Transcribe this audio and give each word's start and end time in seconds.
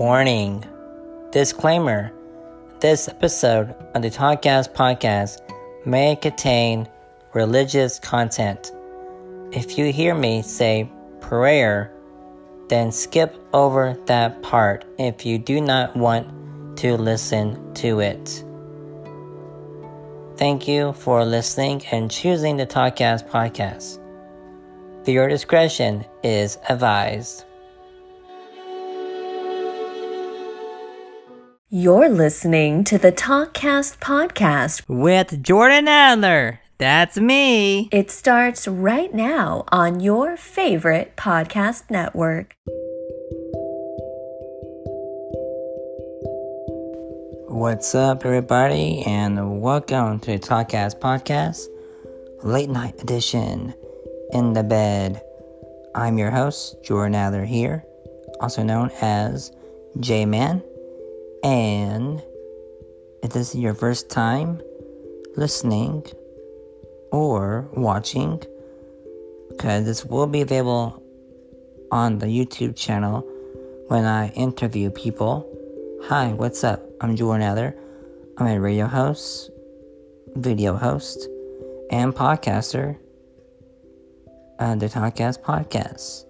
Warning 0.00 0.64
Disclaimer 1.30 2.10
This 2.80 3.06
episode 3.06 3.74
of 3.94 4.00
the 4.00 4.08
Talkcast 4.08 4.72
podcast 4.72 5.42
may 5.84 6.16
contain 6.16 6.88
religious 7.34 7.98
content. 7.98 8.72
If 9.52 9.76
you 9.76 9.92
hear 9.92 10.14
me 10.14 10.40
say 10.40 10.90
prayer, 11.20 11.92
then 12.70 12.90
skip 12.90 13.36
over 13.52 13.94
that 14.06 14.40
part 14.40 14.86
if 14.98 15.26
you 15.26 15.36
do 15.36 15.60
not 15.60 15.94
want 15.94 16.78
to 16.78 16.96
listen 16.96 17.74
to 17.74 18.00
it. 18.00 18.42
Thank 20.38 20.66
you 20.66 20.94
for 20.94 21.26
listening 21.26 21.84
and 21.92 22.10
choosing 22.10 22.56
the 22.56 22.66
Talkcast 22.66 23.28
podcast. 23.28 23.98
Your 25.06 25.28
discretion 25.28 26.06
is 26.22 26.56
advised. 26.70 27.44
You're 31.72 32.08
listening 32.08 32.82
to 32.82 32.98
the 32.98 33.12
Talkcast 33.12 33.98
podcast. 33.98 34.82
With 34.88 35.40
Jordan 35.40 35.86
Adler. 35.86 36.58
That's 36.78 37.16
me. 37.16 37.88
It 37.92 38.10
starts 38.10 38.66
right 38.66 39.14
now 39.14 39.62
on 39.68 40.00
your 40.00 40.36
favorite 40.36 41.14
podcast 41.14 41.88
network. 41.88 42.56
What's 47.46 47.94
up, 47.94 48.24
everybody, 48.26 49.04
and 49.06 49.60
welcome 49.60 50.18
to 50.18 50.32
the 50.32 50.40
Talkcast 50.40 50.98
podcast, 50.98 51.66
late 52.42 52.68
night 52.68 53.00
edition, 53.00 53.74
in 54.32 54.54
the 54.54 54.64
bed. 54.64 55.22
I'm 55.94 56.18
your 56.18 56.32
host, 56.32 56.82
Jordan 56.82 57.14
Adler 57.14 57.44
here, 57.44 57.84
also 58.40 58.64
known 58.64 58.90
as 59.00 59.52
J 60.00 60.26
Man. 60.26 60.64
And 61.42 62.22
if 63.22 63.32
this 63.32 63.54
is 63.54 63.60
your 63.60 63.74
first 63.74 64.10
time 64.10 64.60
listening 65.36 66.06
or 67.10 67.68
watching, 67.72 68.42
because 69.48 69.84
this 69.84 70.04
will 70.04 70.26
be 70.26 70.42
available 70.42 71.02
on 71.90 72.18
the 72.18 72.26
YouTube 72.26 72.76
channel 72.76 73.20
when 73.88 74.04
I 74.04 74.28
interview 74.30 74.90
people. 74.90 75.46
Hi, 76.04 76.28
what's 76.32 76.62
up? 76.62 76.82
I'm 77.00 77.16
Jordan 77.16 77.42
Adler. 77.42 77.74
I'm 78.38 78.46
a 78.46 78.60
radio 78.60 78.86
host, 78.86 79.50
video 80.36 80.76
host, 80.76 81.26
and 81.90 82.14
podcaster 82.14 82.96
uh, 84.60 84.74
the 84.74 84.86
Talkcast 84.86 85.42
Podcast. 85.42 86.26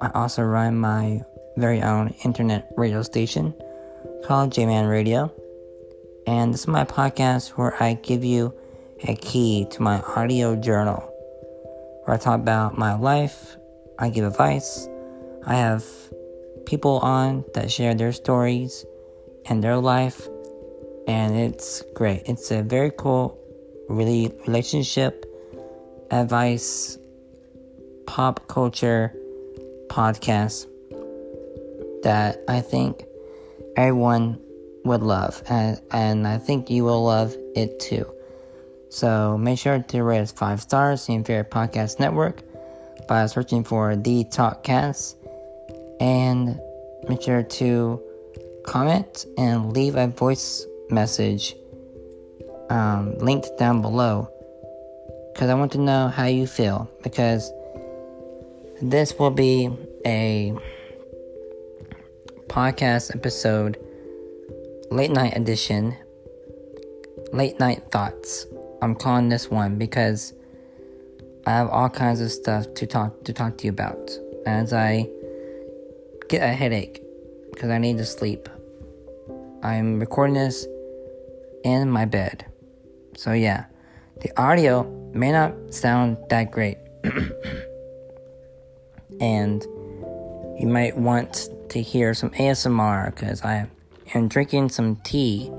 I 0.00 0.10
also 0.14 0.42
run 0.42 0.76
my 0.76 1.22
very 1.56 1.82
own 1.82 2.14
internet 2.24 2.70
radio 2.76 3.02
station 3.02 3.54
called 4.24 4.52
J 4.52 4.64
Man 4.64 4.86
Radio. 4.86 5.30
And 6.26 6.54
this 6.54 6.62
is 6.62 6.66
my 6.66 6.84
podcast 6.84 7.50
where 7.50 7.74
I 7.82 7.92
give 7.92 8.24
you 8.24 8.54
a 9.06 9.14
key 9.14 9.66
to 9.72 9.82
my 9.82 10.00
audio 10.00 10.56
journal 10.56 11.00
where 12.04 12.16
I 12.16 12.18
talk 12.18 12.40
about 12.40 12.78
my 12.78 12.94
life, 12.94 13.56
I 13.98 14.08
give 14.08 14.24
advice, 14.24 14.88
I 15.46 15.56
have 15.56 15.84
people 16.64 17.00
on 17.00 17.44
that 17.52 17.70
share 17.70 17.94
their 17.94 18.12
stories 18.12 18.86
and 19.44 19.62
their 19.62 19.76
life, 19.76 20.26
and 21.06 21.36
it's 21.36 21.82
great. 21.94 22.22
It's 22.24 22.50
a 22.50 22.62
very 22.62 22.92
cool, 22.96 23.38
really 23.90 24.32
relationship 24.46 25.26
advice 26.10 26.96
pop 28.06 28.48
culture 28.48 29.14
podcast 29.88 30.66
that 32.02 32.42
I 32.48 32.62
think 32.62 33.04
everyone 33.76 34.40
would 34.84 35.02
love, 35.02 35.42
and, 35.48 35.80
and 35.90 36.26
I 36.26 36.38
think 36.38 36.70
you 36.70 36.84
will 36.84 37.04
love 37.04 37.34
it 37.54 37.80
too. 37.80 38.06
So 38.90 39.36
make 39.36 39.58
sure 39.58 39.78
to 39.78 40.02
rate 40.02 40.20
us 40.20 40.32
five 40.32 40.60
stars 40.60 41.08
in 41.08 41.24
your 41.28 41.44
podcast 41.44 41.98
network 41.98 42.42
by 43.08 43.26
searching 43.26 43.64
for 43.64 43.96
The 43.96 44.24
Talkcast, 44.24 45.16
and 46.00 46.60
make 47.08 47.22
sure 47.22 47.42
to 47.42 48.02
comment 48.64 49.26
and 49.36 49.72
leave 49.72 49.96
a 49.96 50.06
voice 50.06 50.66
message 50.90 51.54
um, 52.70 53.18
linked 53.18 53.58
down 53.58 53.82
below 53.82 54.30
because 55.32 55.50
I 55.50 55.54
want 55.54 55.72
to 55.72 55.78
know 55.78 56.08
how 56.08 56.26
you 56.26 56.46
feel 56.46 56.90
because 57.02 57.52
this 58.80 59.18
will 59.18 59.30
be 59.30 59.70
a 60.06 60.54
podcast 62.54 63.12
episode, 63.12 63.76
late 64.92 65.10
night 65.10 65.36
edition, 65.36 65.92
late 67.32 67.58
night 67.58 67.82
thoughts. 67.90 68.46
I'm 68.80 68.94
calling 68.94 69.28
this 69.28 69.50
one 69.50 69.76
because 69.76 70.32
I 71.48 71.50
have 71.50 71.68
all 71.68 71.90
kinds 71.90 72.20
of 72.20 72.30
stuff 72.30 72.72
to 72.74 72.86
talk 72.86 73.24
to 73.24 73.32
talk 73.32 73.58
to 73.58 73.64
you 73.64 73.70
about 73.70 74.08
as 74.46 74.72
I 74.72 75.08
get 76.28 76.48
a 76.48 76.52
headache 76.52 77.02
because 77.52 77.70
I 77.70 77.78
need 77.78 77.98
to 77.98 78.06
sleep. 78.06 78.48
I'm 79.64 79.98
recording 79.98 80.34
this 80.34 80.64
in 81.64 81.90
my 81.90 82.04
bed. 82.04 82.46
So 83.16 83.32
yeah, 83.32 83.64
the 84.20 84.30
audio 84.40 84.84
may 85.12 85.32
not 85.32 85.74
sound 85.74 86.18
that 86.30 86.52
great. 86.52 86.78
and 89.20 89.60
you 90.60 90.68
might 90.68 90.96
want 90.96 91.48
to 91.74 91.82
hear 91.82 92.14
some 92.14 92.30
ASMR 92.30 93.12
because 93.12 93.42
I 93.42 93.66
am 94.14 94.28
drinking 94.28 94.68
some 94.68 94.94
tea. 95.02 95.50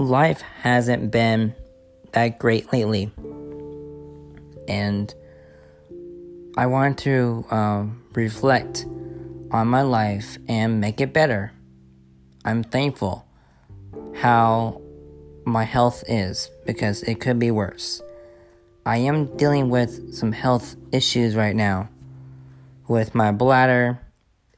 Life 0.00 0.40
hasn't 0.40 1.12
been 1.12 1.54
that 2.10 2.40
great 2.40 2.72
lately, 2.72 3.12
and 4.66 5.14
I 6.56 6.66
want 6.66 6.98
to 6.98 7.44
um, 7.52 8.02
reflect 8.14 8.84
on 9.52 9.68
my 9.68 9.82
life 9.82 10.38
and 10.48 10.80
make 10.80 11.00
it 11.00 11.12
better. 11.12 11.52
I'm 12.44 12.64
thankful 12.64 13.28
how 14.16 14.82
my 15.44 15.62
health 15.62 16.02
is 16.08 16.50
because 16.66 17.04
it 17.04 17.20
could 17.20 17.38
be 17.38 17.52
worse. 17.52 18.02
I 18.84 18.98
am 18.98 19.36
dealing 19.36 19.70
with 19.70 20.14
some 20.14 20.32
health 20.32 20.74
issues 20.90 21.36
right 21.36 21.54
now 21.54 21.88
with 22.88 23.14
my 23.14 23.30
bladder 23.30 24.00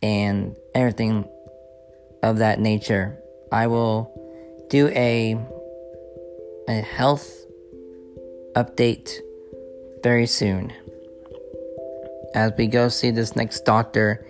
and 0.02 0.56
everything 0.74 1.28
of 2.22 2.38
that 2.38 2.58
nature. 2.58 3.18
I 3.52 3.66
will 3.66 4.10
do 4.70 4.88
a 4.88 5.38
a 6.66 6.80
health 6.80 7.30
update 8.56 9.18
very 10.02 10.26
soon. 10.26 10.72
As 12.34 12.52
we 12.56 12.66
go 12.66 12.88
see 12.88 13.10
this 13.10 13.36
next 13.36 13.60
doctor, 13.66 14.26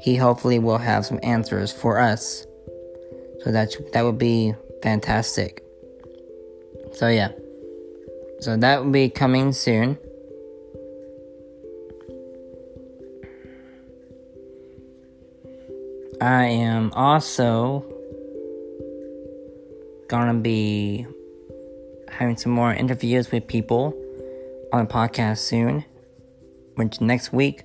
he 0.00 0.14
hopefully 0.14 0.60
will 0.60 0.78
have 0.78 1.04
some 1.04 1.18
answers 1.24 1.72
for 1.72 1.98
us. 1.98 2.46
So 3.42 3.50
that 3.50 3.74
that 3.92 4.02
would 4.02 4.18
be 4.18 4.54
fantastic. 4.80 5.64
So 6.92 7.08
yeah. 7.08 7.32
So 8.44 8.58
that 8.58 8.84
will 8.84 8.92
be 8.92 9.08
coming 9.08 9.54
soon. 9.54 9.96
I 16.20 16.44
am 16.44 16.92
also 16.92 17.86
gonna 20.08 20.34
be 20.34 21.06
having 22.12 22.36
some 22.36 22.52
more 22.52 22.74
interviews 22.74 23.32
with 23.32 23.46
people 23.46 23.94
on 24.74 24.84
the 24.84 24.92
podcast 24.92 25.38
soon. 25.38 25.82
Which 26.74 27.00
next 27.00 27.32
week 27.32 27.62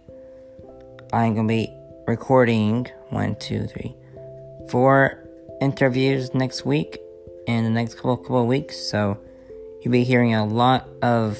I'm 1.11 1.35
gonna 1.35 1.45
be 1.45 1.67
recording 2.07 2.87
one, 3.09 3.35
two, 3.35 3.67
three, 3.67 3.97
four 4.69 5.27
interviews 5.59 6.33
next 6.33 6.65
week 6.65 6.99
in 7.47 7.65
the 7.65 7.69
next 7.69 7.95
couple 7.95 8.15
couple 8.15 8.47
weeks. 8.47 8.77
So 8.77 9.19
you'll 9.81 9.91
be 9.91 10.03
hearing 10.03 10.33
a 10.33 10.45
lot 10.45 10.87
of 11.01 11.39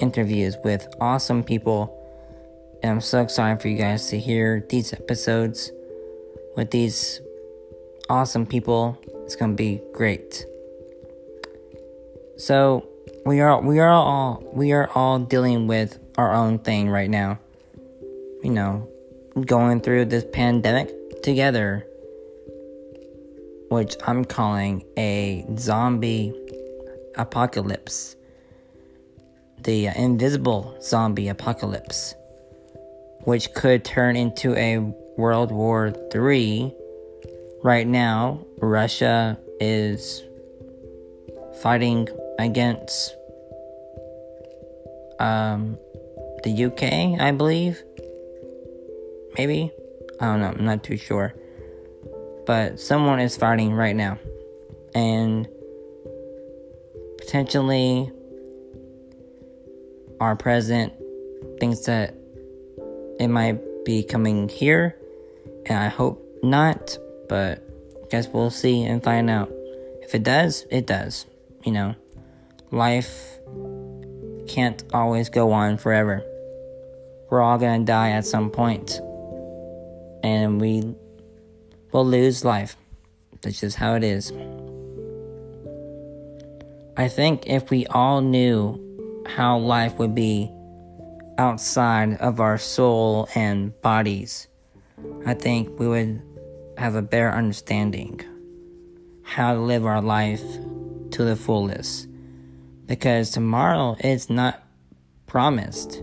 interviews 0.00 0.56
with 0.64 0.86
awesome 1.00 1.42
people. 1.42 1.94
And 2.82 2.92
I'm 2.92 3.00
so 3.00 3.20
excited 3.22 3.60
for 3.60 3.68
you 3.68 3.76
guys 3.76 4.08
to 4.08 4.18
hear 4.18 4.64
these 4.68 4.92
episodes 4.92 5.72
with 6.56 6.70
these 6.70 7.20
awesome 8.08 8.46
people. 8.46 8.98
It's 9.24 9.36
gonna 9.36 9.54
be 9.54 9.80
great. 9.92 10.46
So 12.36 12.88
we 13.26 13.40
are 13.40 13.60
we 13.60 13.80
are 13.80 13.90
all 13.90 14.42
we 14.52 14.72
are 14.72 14.88
all 14.94 15.18
dealing 15.18 15.66
with 15.66 15.98
our 16.16 16.32
own 16.34 16.60
thing 16.60 16.88
right 16.88 17.10
now. 17.10 17.40
You 18.42 18.50
know, 18.50 18.88
going 19.44 19.80
through 19.80 20.06
this 20.06 20.24
pandemic 20.32 21.22
together 21.22 21.84
which 23.70 23.96
I'm 24.06 24.24
calling 24.24 24.84
a 24.96 25.44
zombie 25.58 26.32
apocalypse. 27.18 28.14
the 29.60 29.86
invisible 29.86 30.78
zombie 30.80 31.28
apocalypse, 31.28 32.14
which 33.24 33.52
could 33.54 33.84
turn 33.84 34.14
into 34.14 34.54
a 34.54 34.78
World 35.16 35.50
War 35.50 35.92
III. 36.14 36.72
Right 37.64 37.86
now, 37.86 38.46
Russia 38.58 39.36
is 39.58 40.22
fighting 41.60 42.08
against 42.38 43.16
um, 45.18 45.76
the 46.44 46.64
UK, 46.66 47.20
I 47.20 47.32
believe. 47.32 47.82
Maybe? 49.36 49.72
I 50.20 50.26
don't 50.26 50.40
know, 50.40 50.54
I'm 50.56 50.64
not 50.64 50.84
too 50.84 50.96
sure. 50.96 51.34
But 52.46 52.78
someone 52.78 53.18
is 53.18 53.36
fighting 53.36 53.72
right 53.72 53.96
now. 53.96 54.18
And 54.94 55.48
potentially 57.28 58.10
our 60.18 60.34
present, 60.34 60.94
thinks 61.60 61.80
that 61.80 62.14
it 63.20 63.28
might 63.28 63.60
be 63.84 64.02
coming 64.02 64.48
here. 64.48 64.96
And 65.66 65.78
I 65.78 65.88
hope 65.88 66.26
not, 66.42 66.96
but 67.28 67.62
guess 68.08 68.28
we'll 68.28 68.48
see 68.48 68.82
and 68.82 69.04
find 69.04 69.28
out. 69.28 69.52
If 70.00 70.14
it 70.14 70.22
does, 70.22 70.64
it 70.70 70.86
does. 70.86 71.26
You 71.66 71.72
know, 71.72 71.94
life 72.70 73.38
can't 74.48 74.82
always 74.94 75.28
go 75.28 75.52
on 75.52 75.76
forever. 75.76 76.24
We're 77.28 77.42
all 77.42 77.58
gonna 77.58 77.84
die 77.84 78.12
at 78.12 78.24
some 78.24 78.48
point, 78.48 79.02
and 80.24 80.58
we 80.58 80.94
will 81.92 82.06
lose 82.06 82.42
life. 82.42 82.74
That's 83.42 83.60
just 83.60 83.76
how 83.76 83.96
it 83.96 84.02
is. 84.02 84.32
I 86.98 87.06
think 87.06 87.46
if 87.46 87.70
we 87.70 87.86
all 87.86 88.20
knew 88.20 89.24
how 89.24 89.56
life 89.56 89.98
would 89.98 90.16
be 90.16 90.50
outside 91.38 92.16
of 92.16 92.40
our 92.40 92.58
soul 92.58 93.28
and 93.36 93.72
bodies, 93.82 94.48
I 95.24 95.34
think 95.34 95.78
we 95.78 95.86
would 95.86 96.20
have 96.76 96.96
a 96.96 97.02
better 97.02 97.30
understanding 97.30 98.20
how 99.22 99.54
to 99.54 99.60
live 99.60 99.86
our 99.86 100.02
life 100.02 100.42
to 101.12 101.22
the 101.22 101.36
fullest. 101.36 102.08
Because 102.86 103.30
tomorrow 103.30 103.96
is 104.00 104.28
not 104.28 104.60
promised. 105.26 106.02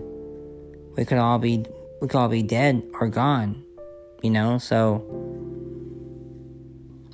We 0.96 1.04
could 1.04 1.18
all 1.18 1.38
be 1.38 1.66
we 2.00 2.08
could 2.08 2.16
all 2.16 2.28
be 2.28 2.42
dead 2.42 2.82
or 2.98 3.08
gone. 3.08 3.62
You 4.22 4.30
know, 4.30 4.56
so 4.56 5.04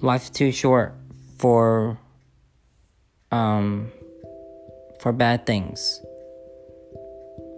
life's 0.00 0.31
too 0.31 0.52
short 0.52 0.94
for 1.38 1.99
um 3.32 3.90
for 5.00 5.12
bad 5.12 5.46
things. 5.46 6.00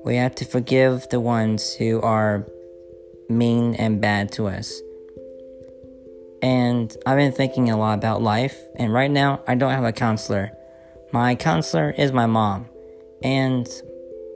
We 0.05 0.17
have 0.17 0.35
to 0.37 0.44
forgive 0.44 1.09
the 1.11 1.21
ones 1.21 1.75
who 1.75 2.00
are 2.00 2.47
mean 3.29 3.75
and 3.75 4.00
bad 4.00 4.32
to 4.32 4.47
us. 4.47 4.81
And 6.43 6.94
I've 7.06 7.17
been 7.17 7.32
thinking 7.32 7.71
a 7.71 7.76
lot 7.76 7.99
about 7.99 8.23
life, 8.23 8.59
and 8.76 8.93
right 8.93 9.11
now 9.11 9.41
I 9.47 9.55
don't 9.55 9.73
have 9.73 9.85
a 9.85 9.93
counselor. 9.93 10.53
My 11.12 11.35
counselor 11.35 11.91
is 11.91 12.12
my 12.12 12.27
mom 12.27 12.67
and 13.23 13.67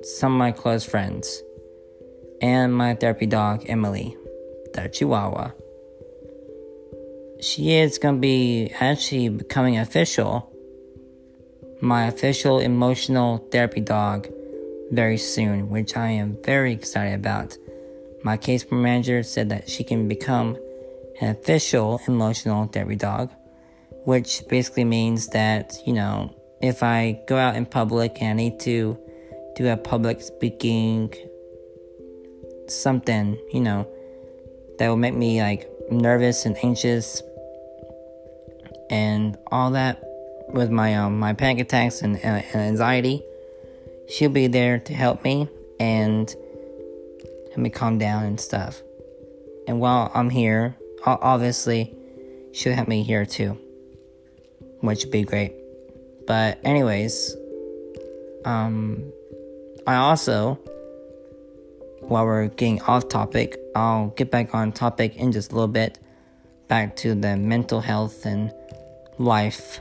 some 0.03 0.33
of 0.33 0.39
my 0.39 0.53
close 0.53 0.85
friends, 0.85 1.43
and 2.41 2.75
my 2.75 2.95
therapy 2.95 3.27
dog, 3.27 3.65
Emily, 3.69 4.17
the 4.73 4.89
Chihuahua. 4.89 5.51
She 7.41 7.73
is 7.73 7.99
gonna 7.99 8.19
be 8.19 8.73
actually 8.81 9.29
becoming 9.29 9.77
official, 9.77 10.48
my 11.81 12.07
official 12.07 12.59
emotional 12.59 13.39
therapy 13.51 13.81
dog, 13.81 14.29
very 14.91 15.19
soon, 15.19 15.69
which 15.69 15.97
I 15.97 16.09
am 16.09 16.37
very 16.45 16.73
excited 16.73 17.15
about. 17.15 17.57
My 18.25 18.37
case 18.37 18.67
manager 18.71 19.23
said 19.23 19.49
that 19.51 19.69
she 19.69 19.85
can 19.85 20.09
become 20.09 20.57
an 21.21 21.31
official 21.31 22.01
emotional 22.09 22.67
therapy 22.67 22.97
dog, 22.97 23.31
which 24.05 24.43
basically 24.49 24.85
means 24.85 25.29
that, 25.29 25.77
you 25.87 25.93
know, 25.93 26.35
if 26.61 26.83
I 26.83 27.21
go 27.29 27.37
out 27.37 27.55
in 27.55 27.67
public 27.67 28.21
and 28.21 28.31
I 28.31 28.33
need 28.33 28.61
to 28.61 28.99
do 29.55 29.69
a 29.69 29.77
public 29.77 30.21
speaking 30.21 31.15
something, 32.67 33.39
you 33.53 33.61
know, 33.61 33.89
that 34.79 34.89
will 34.89 34.97
make 34.97 35.15
me 35.15 35.41
like 35.41 35.71
nervous 35.91 36.45
and 36.45 36.57
anxious 36.63 37.23
and 38.91 39.37
all 39.49 39.71
that 39.73 40.03
with 40.53 40.71
my 40.71 40.95
um 40.95 41.19
my 41.19 41.33
panic 41.33 41.61
attacks 41.61 42.03
and, 42.03 42.17
uh, 42.17 42.43
and 42.53 42.57
anxiety, 42.57 43.23
she'll 44.09 44.31
be 44.31 44.47
there 44.47 44.79
to 44.79 44.95
help 44.95 45.25
me 45.25 45.49
and 45.79 46.35
help 47.49 47.59
me 47.59 47.71
calm 47.71 47.99
down 47.99 48.25
and 48.25 48.41
stuff. 48.41 48.83
And 49.67 49.81
while 49.81 50.11
I'm 50.15 50.31
here, 50.31 50.77
obviously, 51.05 51.95
she'll 52.53 52.75
help 52.75 52.89
me 52.89 53.03
here 53.03 53.27
too, 53.27 53.59
which 54.81 55.05
would 55.05 55.13
be 55.13 55.23
great. 55.23 55.53
But 56.27 56.59
anyways, 56.65 57.37
um, 58.45 59.13
I 59.87 59.97
also, 59.97 60.59
while 62.01 62.25
we're 62.25 62.49
getting 62.49 62.81
off 62.83 63.09
topic, 63.09 63.59
I'll 63.75 64.09
get 64.09 64.31
back 64.31 64.55
on 64.55 64.73
topic 64.73 65.17
in 65.17 65.33
just 65.33 65.53
a 65.53 65.55
little 65.55 65.69
bit, 65.69 65.99
back 66.69 66.97
to 66.97 67.15
the 67.15 67.37
mental 67.37 67.81
health 67.81 68.25
and 68.25 68.53
life. 69.19 69.81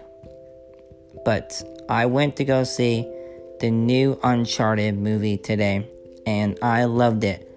But 1.27 1.61
I 1.89 2.05
went 2.05 2.37
to 2.37 2.45
go 2.45 2.63
see 2.63 3.05
the 3.59 3.69
new 3.69 4.17
Uncharted 4.23 4.97
movie 4.97 5.35
today, 5.35 5.85
and 6.25 6.57
I 6.61 6.85
loved 6.85 7.25
it. 7.25 7.51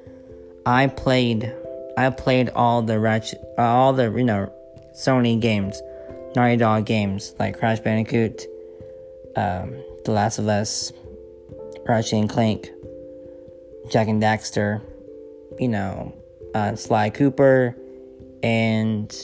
I 0.67 0.88
played 0.88 1.55
I 1.96 2.11
played 2.11 2.49
all 2.49 2.82
the 2.82 2.99
Ratchet, 2.99 3.40
all 3.56 3.93
the 3.93 4.11
you 4.11 4.25
know 4.25 4.52
Sony 4.93 5.40
games, 5.40 5.81
Naughty 6.34 6.56
Dog 6.56 6.84
games 6.84 7.32
like 7.38 7.61
Crash 7.61 7.78
Bandicoot, 7.78 8.44
um, 9.37 9.76
The 10.05 10.11
Last 10.11 10.40
of 10.40 10.49
Us, 10.49 10.93
Ratchet 11.87 12.14
and 12.14 12.28
Clank, 12.28 12.70
Jak 13.88 14.08
and 14.08 14.20
Daxter, 14.20 14.82
you 15.61 15.69
know, 15.69 16.12
uh, 16.56 16.75
Sly 16.75 17.11
Cooper, 17.11 17.76
and 18.43 19.17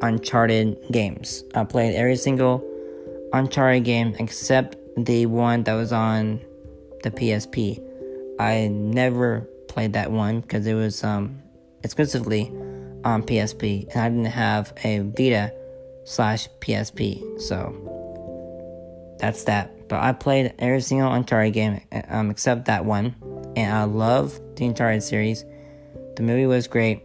Uncharted 0.00 0.78
games. 0.90 1.44
I 1.54 1.64
played 1.64 1.94
every 1.94 2.16
single 2.16 2.69
Uncharted 3.32 3.84
game 3.84 4.14
except 4.18 4.76
the 4.96 5.26
one 5.26 5.62
that 5.64 5.74
was 5.74 5.92
on 5.92 6.40
the 7.02 7.10
PSP. 7.10 7.80
I 8.38 8.68
never 8.68 9.48
played 9.68 9.92
that 9.92 10.10
one 10.10 10.40
because 10.40 10.66
it 10.66 10.74
was 10.74 11.04
um, 11.04 11.40
exclusively 11.82 12.52
on 13.04 13.22
PSP, 13.22 13.88
and 13.92 14.02
I 14.02 14.08
didn't 14.08 14.24
have 14.26 14.72
a 14.84 15.00
Vita 15.00 15.52
slash 16.04 16.48
PSP, 16.60 17.40
so 17.40 19.16
that's 19.18 19.44
that. 19.44 19.88
But 19.88 20.02
I 20.02 20.12
played 20.12 20.54
every 20.58 20.80
single 20.80 21.12
Uncharted 21.12 21.52
game 21.52 21.80
um, 22.08 22.30
except 22.30 22.66
that 22.66 22.84
one, 22.84 23.14
and 23.56 23.72
I 23.72 23.84
love 23.84 24.38
the 24.56 24.66
Uncharted 24.66 25.02
series. 25.02 25.44
The 26.16 26.22
movie 26.22 26.46
was 26.46 26.66
great. 26.66 27.02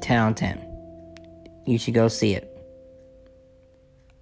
10 0.00 0.18
on 0.18 0.34
10. 0.34 0.66
You 1.66 1.78
should 1.78 1.94
go 1.94 2.08
see 2.08 2.34
it. 2.34 2.49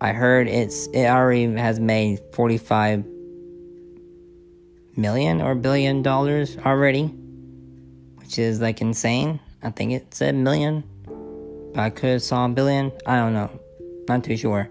I 0.01 0.13
heard 0.13 0.47
it's 0.47 0.87
it 0.89 1.07
already 1.07 1.53
has 1.57 1.81
made 1.81 2.21
45 2.33 3.05
million 4.97 5.41
or 5.41 5.57
billion 5.57 6.03
dollars 6.03 6.57
already, 6.59 7.07
which 8.17 8.39
is 8.39 8.61
like 8.61 8.81
insane. 8.81 9.41
I 9.61 9.71
think 9.71 9.91
it 9.91 10.15
said 10.15 10.37
million, 10.37 10.85
but 11.75 11.81
I 11.81 11.91
could 11.91 12.11
have 12.11 12.23
saw 12.23 12.47
a 12.47 12.49
billion. 12.49 12.93
I 13.07 13.17
don't 13.17 13.33
know, 13.33 13.51
not 14.09 14.23
too 14.23 14.37
sure, 14.37 14.71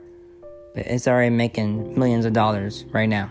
but 0.73 0.87
it's 0.87 1.09
already 1.09 1.35
making 1.35 1.99
millions 1.99 2.23
of 2.23 2.31
dollars 2.31 2.85
right 2.85 3.09
now. 3.09 3.29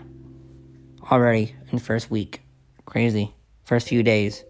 Already 1.11 1.55
in 1.71 1.79
first 1.79 2.11
week, 2.11 2.41
crazy. 2.85 3.33
First 3.63 3.87
few 3.87 4.03
days. 4.03 4.43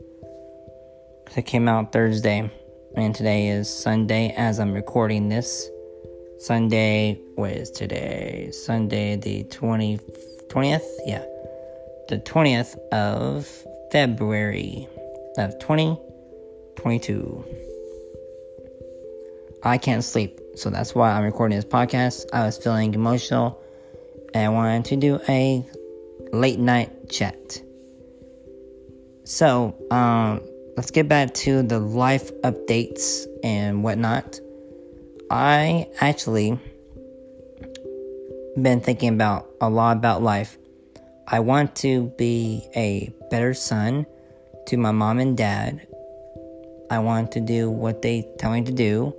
It 1.36 1.46
came 1.46 1.70
out 1.70 1.94
Thursday, 1.94 2.52
and 2.96 3.16
today 3.16 3.48
is 3.48 3.74
Sunday 3.74 4.34
as 4.36 4.60
I'm 4.60 4.74
recording 4.74 5.30
this. 5.30 5.70
Sunday, 6.40 7.20
what 7.36 7.52
is 7.52 7.72
today? 7.72 8.50
Sunday 8.52 9.16
the 9.16 9.44
20, 9.46 10.00
20th? 10.50 10.86
Yeah 11.06 11.26
the 12.08 12.18
20th 12.20 12.78
of 12.90 13.48
February 13.92 14.88
of 15.38 15.60
2022. 15.60 17.46
I 19.64 19.78
can't 19.78 20.04
sleep, 20.04 20.40
so 20.56 20.70
that's 20.70 20.96
why 20.96 21.12
I'm 21.12 21.24
recording 21.24 21.58
this 21.58 21.66
podcast. 21.66 22.26
I 22.32 22.44
was 22.44 22.58
feeling 22.58 22.94
emotional 22.94 23.62
and 24.34 24.46
I 24.46 24.50
wanted 24.50 24.86
to 24.86 24.96
do 24.96 25.20
a 25.28 25.66
late 26.32 26.60
night 26.60 27.10
chat. 27.10 27.62
So, 29.26 29.76
um, 29.92 30.42
let's 30.78 30.92
get 30.92 31.10
back 31.10 31.34
to 31.34 31.64
the 31.64 31.80
life 31.80 32.32
updates 32.44 33.26
and 33.44 33.84
whatnot. 33.84 34.40
I 35.30 35.90
actually 36.00 36.58
been 38.62 38.80
thinking 38.80 39.14
about 39.14 39.50
a 39.60 39.70
lot 39.70 39.98
about 39.98 40.24
life. 40.24 40.58
I 41.28 41.42
want 41.42 41.76
to 41.78 42.14
be 42.18 42.66
a 42.76 43.12
better 43.30 43.54
son 43.54 44.06
to 44.68 44.78
my 44.78 44.92
mom 44.92 45.20
and 45.20 45.36
dad. 45.36 45.86
I 46.90 47.00
want 47.00 47.34
to 47.34 47.42
do 47.42 47.70
what 47.70 48.02
they 48.02 48.26
tell 48.40 48.52
me 48.52 48.64
to 48.64 48.72
do. 48.72 49.14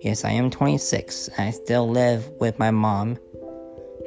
Yes, 0.00 0.24
I 0.24 0.30
am 0.30 0.50
26. 0.50 1.30
I 1.38 1.50
still 1.50 1.88
live 1.88 2.28
with 2.40 2.58
my 2.58 2.72
mom. 2.72 3.18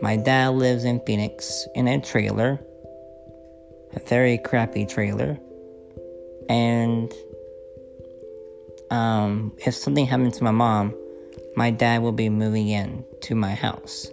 My 0.01 0.18
dad 0.18 0.50
lives 0.50 0.84
in 0.84 1.00
Phoenix 1.06 1.66
in 1.74 1.88
a 1.88 2.01
trailer, 2.01 2.60
a 3.94 4.00
very 4.01 4.38
crappy 4.38 4.86
trailer. 4.86 5.39
And 6.50 7.12
um, 8.92 9.54
if 9.66 9.74
something 9.74 10.06
happened 10.06 10.34
to 10.36 10.44
my 10.44 10.51
mom, 10.51 10.94
my 11.57 11.71
dad 11.71 12.03
will 12.03 12.11
be 12.11 12.29
moving 12.29 12.67
in 12.67 13.03
to 13.19 13.33
my 13.33 13.55
house. 13.55 14.07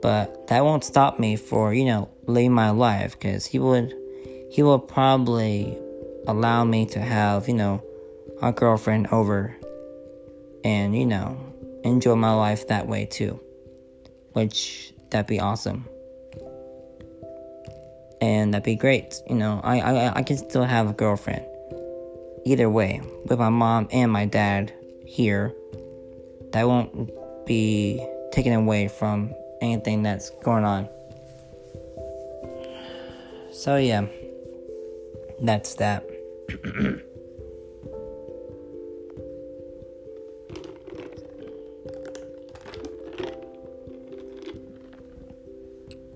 But 0.00 0.48
that 0.48 0.64
won't 0.64 0.84
stop 0.84 1.20
me 1.20 1.36
for, 1.36 1.74
you 1.74 1.84
know, 1.84 2.08
living 2.24 2.52
my 2.52 2.70
life 2.70 3.12
because 3.12 3.44
he 3.44 3.58
would 3.58 3.94
he 4.50 4.62
will 4.62 4.78
probably 4.78 5.78
allow 6.26 6.64
me 6.64 6.86
to 6.86 6.98
have, 6.98 7.46
you 7.46 7.54
know, 7.54 7.84
a 8.40 8.52
girlfriend 8.52 9.08
over 9.12 9.54
and, 10.64 10.96
you 10.96 11.04
know, 11.04 11.38
enjoy 11.84 12.16
my 12.16 12.32
life 12.32 12.68
that 12.68 12.88
way 12.88 13.04
too. 13.04 13.38
Which 14.32 14.94
that'd 15.10 15.26
be 15.26 15.40
awesome. 15.40 15.86
And 18.22 18.54
that'd 18.54 18.64
be 18.64 18.76
great. 18.76 19.14
You 19.28 19.34
know, 19.34 19.60
I 19.62 19.80
I 19.80 20.16
I 20.16 20.22
can 20.22 20.38
still 20.38 20.64
have 20.64 20.88
a 20.88 20.94
girlfriend. 20.94 21.44
Either 22.46 22.70
way, 22.70 23.02
with 23.26 23.38
my 23.38 23.50
mom 23.50 23.88
and 23.92 24.10
my 24.10 24.24
dad 24.24 24.72
here, 25.04 25.54
that 26.52 26.66
won't 26.66 27.10
be 27.46 28.04
taken 28.32 28.52
away 28.52 28.88
from 28.88 29.32
anything 29.60 30.02
that's 30.02 30.30
going 30.42 30.64
on. 30.64 30.88
So, 33.52 33.76
yeah, 33.76 34.06
that's 35.40 35.74
that. 35.74 36.04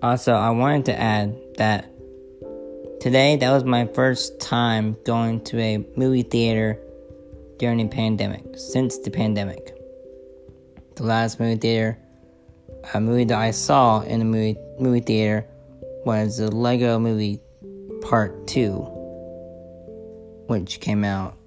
also, 0.03 0.33
I 0.33 0.51
wanted 0.51 0.87
to 0.87 0.99
add 0.99 1.37
that 1.59 1.91
today 3.01 3.37
that 3.37 3.51
was 3.53 3.65
my 3.65 3.87
first 3.87 4.41
time 4.41 4.97
going 5.05 5.43
to 5.45 5.61
a 5.61 5.85
movie 5.97 6.23
theater 6.23 6.81
during 7.59 7.79
the 7.79 7.89
pandemic, 7.89 8.43
since 8.57 8.99
the 8.99 9.11
pandemic. 9.11 9.64
The 10.97 11.03
last 11.03 11.41
movie 11.41 11.57
theater 11.57 11.99
a 12.93 13.01
movie 13.01 13.25
that 13.25 13.39
I 13.39 13.53
saw 13.53 14.03
in 14.03 14.19
the 14.19 14.25
movie 14.25 14.57
movie 14.79 15.01
theater 15.01 15.47
was 16.05 16.37
the 16.39 16.51
Lego 16.51 16.99
Movie 16.99 17.41
Part 18.03 18.47
Two, 18.47 18.81
which 20.49 20.81
came 20.81 21.05
out 21.05 21.39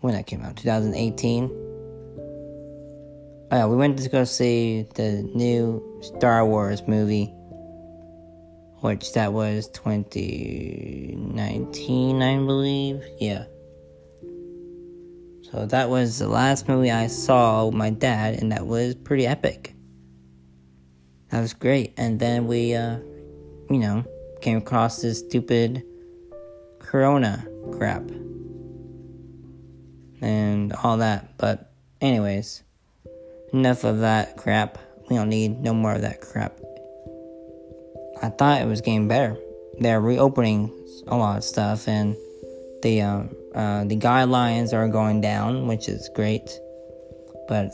when 0.00 0.14
that 0.14 0.26
came 0.26 0.42
out, 0.42 0.56
2018. 0.56 1.50
Oh, 3.50 3.56
yeah, 3.56 3.66
we 3.66 3.76
went 3.76 3.98
to 3.98 4.08
go 4.08 4.24
see 4.24 4.86
the 4.94 5.22
new 5.34 6.00
Star 6.02 6.46
Wars 6.46 6.88
movie, 6.88 7.26
which 8.80 9.12
that 9.12 9.32
was 9.32 9.68
2019, 9.68 12.22
I 12.22 12.36
believe. 12.38 13.04
Yeah. 13.18 13.44
So 15.52 15.66
that 15.66 15.90
was 15.90 16.18
the 16.18 16.28
last 16.28 16.66
movie 16.66 16.90
I 16.90 17.08
saw 17.08 17.66
with 17.66 17.74
my 17.74 17.90
dad, 17.90 18.40
and 18.40 18.52
that 18.52 18.66
was 18.66 18.94
pretty 18.94 19.26
epic. 19.26 19.74
That 21.28 21.42
was 21.42 21.52
great. 21.52 21.92
And 21.98 22.18
then 22.18 22.46
we, 22.46 22.74
uh, 22.74 22.96
you 23.68 23.78
know, 23.78 24.02
came 24.40 24.56
across 24.56 25.02
this 25.02 25.18
stupid 25.18 25.84
Corona 26.78 27.46
crap 27.72 28.02
and 30.22 30.72
all 30.72 30.96
that. 30.96 31.36
But, 31.36 31.70
anyways, 32.00 32.62
enough 33.52 33.84
of 33.84 34.00
that 34.00 34.38
crap. 34.38 34.78
We 35.10 35.16
don't 35.16 35.28
need 35.28 35.60
no 35.60 35.74
more 35.74 35.92
of 35.92 36.00
that 36.00 36.22
crap. 36.22 36.58
I 38.22 38.30
thought 38.30 38.62
it 38.62 38.66
was 38.66 38.80
getting 38.80 39.06
better. 39.06 39.36
They're 39.80 40.00
reopening 40.00 40.72
a 41.08 41.16
lot 41.16 41.36
of 41.36 41.44
stuff, 41.44 41.88
and 41.88 42.16
the 42.82 43.02
uh, 43.02 43.22
uh, 43.54 43.84
the 43.84 43.96
guidelines 43.96 44.72
are 44.72 44.88
going 44.88 45.20
down, 45.20 45.66
which 45.66 45.88
is 45.88 46.08
great, 46.14 46.58
but 47.48 47.70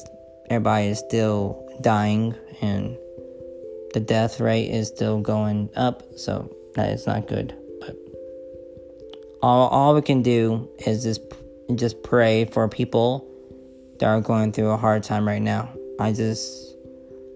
everybody 0.51 0.87
is 0.87 0.99
still 0.99 1.65
dying 1.81 2.35
and 2.61 2.97
the 3.95 4.01
death 4.01 4.41
rate 4.41 4.71
is 4.71 4.89
still 4.89 5.21
going 5.21 5.71
up, 5.77 6.03
so 6.17 6.55
that 6.75 6.91
is 6.93 7.07
not 7.07 7.27
good. 7.27 7.55
But 7.81 7.97
all 9.43 9.69
all 9.69 9.95
we 9.95 10.03
can 10.03 10.23
do 10.23 10.69
is 10.87 11.03
just 11.03 11.23
just 11.75 12.03
pray 12.03 12.45
for 12.45 12.69
people 12.69 13.27
that 13.99 14.07
are 14.07 14.21
going 14.21 14.53
through 14.53 14.71
a 14.71 14.77
hard 14.77 15.03
time 15.03 15.27
right 15.27 15.43
now. 15.43 15.73
I 15.99 16.13
just 16.13 16.77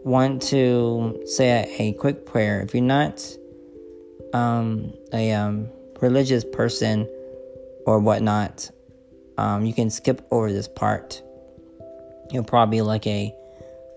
want 0.04 0.42
to 0.42 1.22
say 1.26 1.48
a, 1.48 1.82
a 1.82 1.92
quick 1.94 2.26
prayer. 2.26 2.60
If 2.60 2.74
you're 2.74 2.82
not 2.82 3.24
um, 4.32 4.92
a 5.12 5.32
um, 5.32 5.68
religious 6.00 6.44
person 6.44 7.08
or 7.86 7.98
whatnot, 7.98 8.70
um, 9.38 9.64
you 9.64 9.74
can 9.74 9.90
skip 9.90 10.26
over 10.30 10.52
this 10.52 10.68
part. 10.68 11.22
It'll 12.30 12.44
probably 12.44 12.78
be 12.78 12.82
like 12.82 13.06
a 13.06 13.34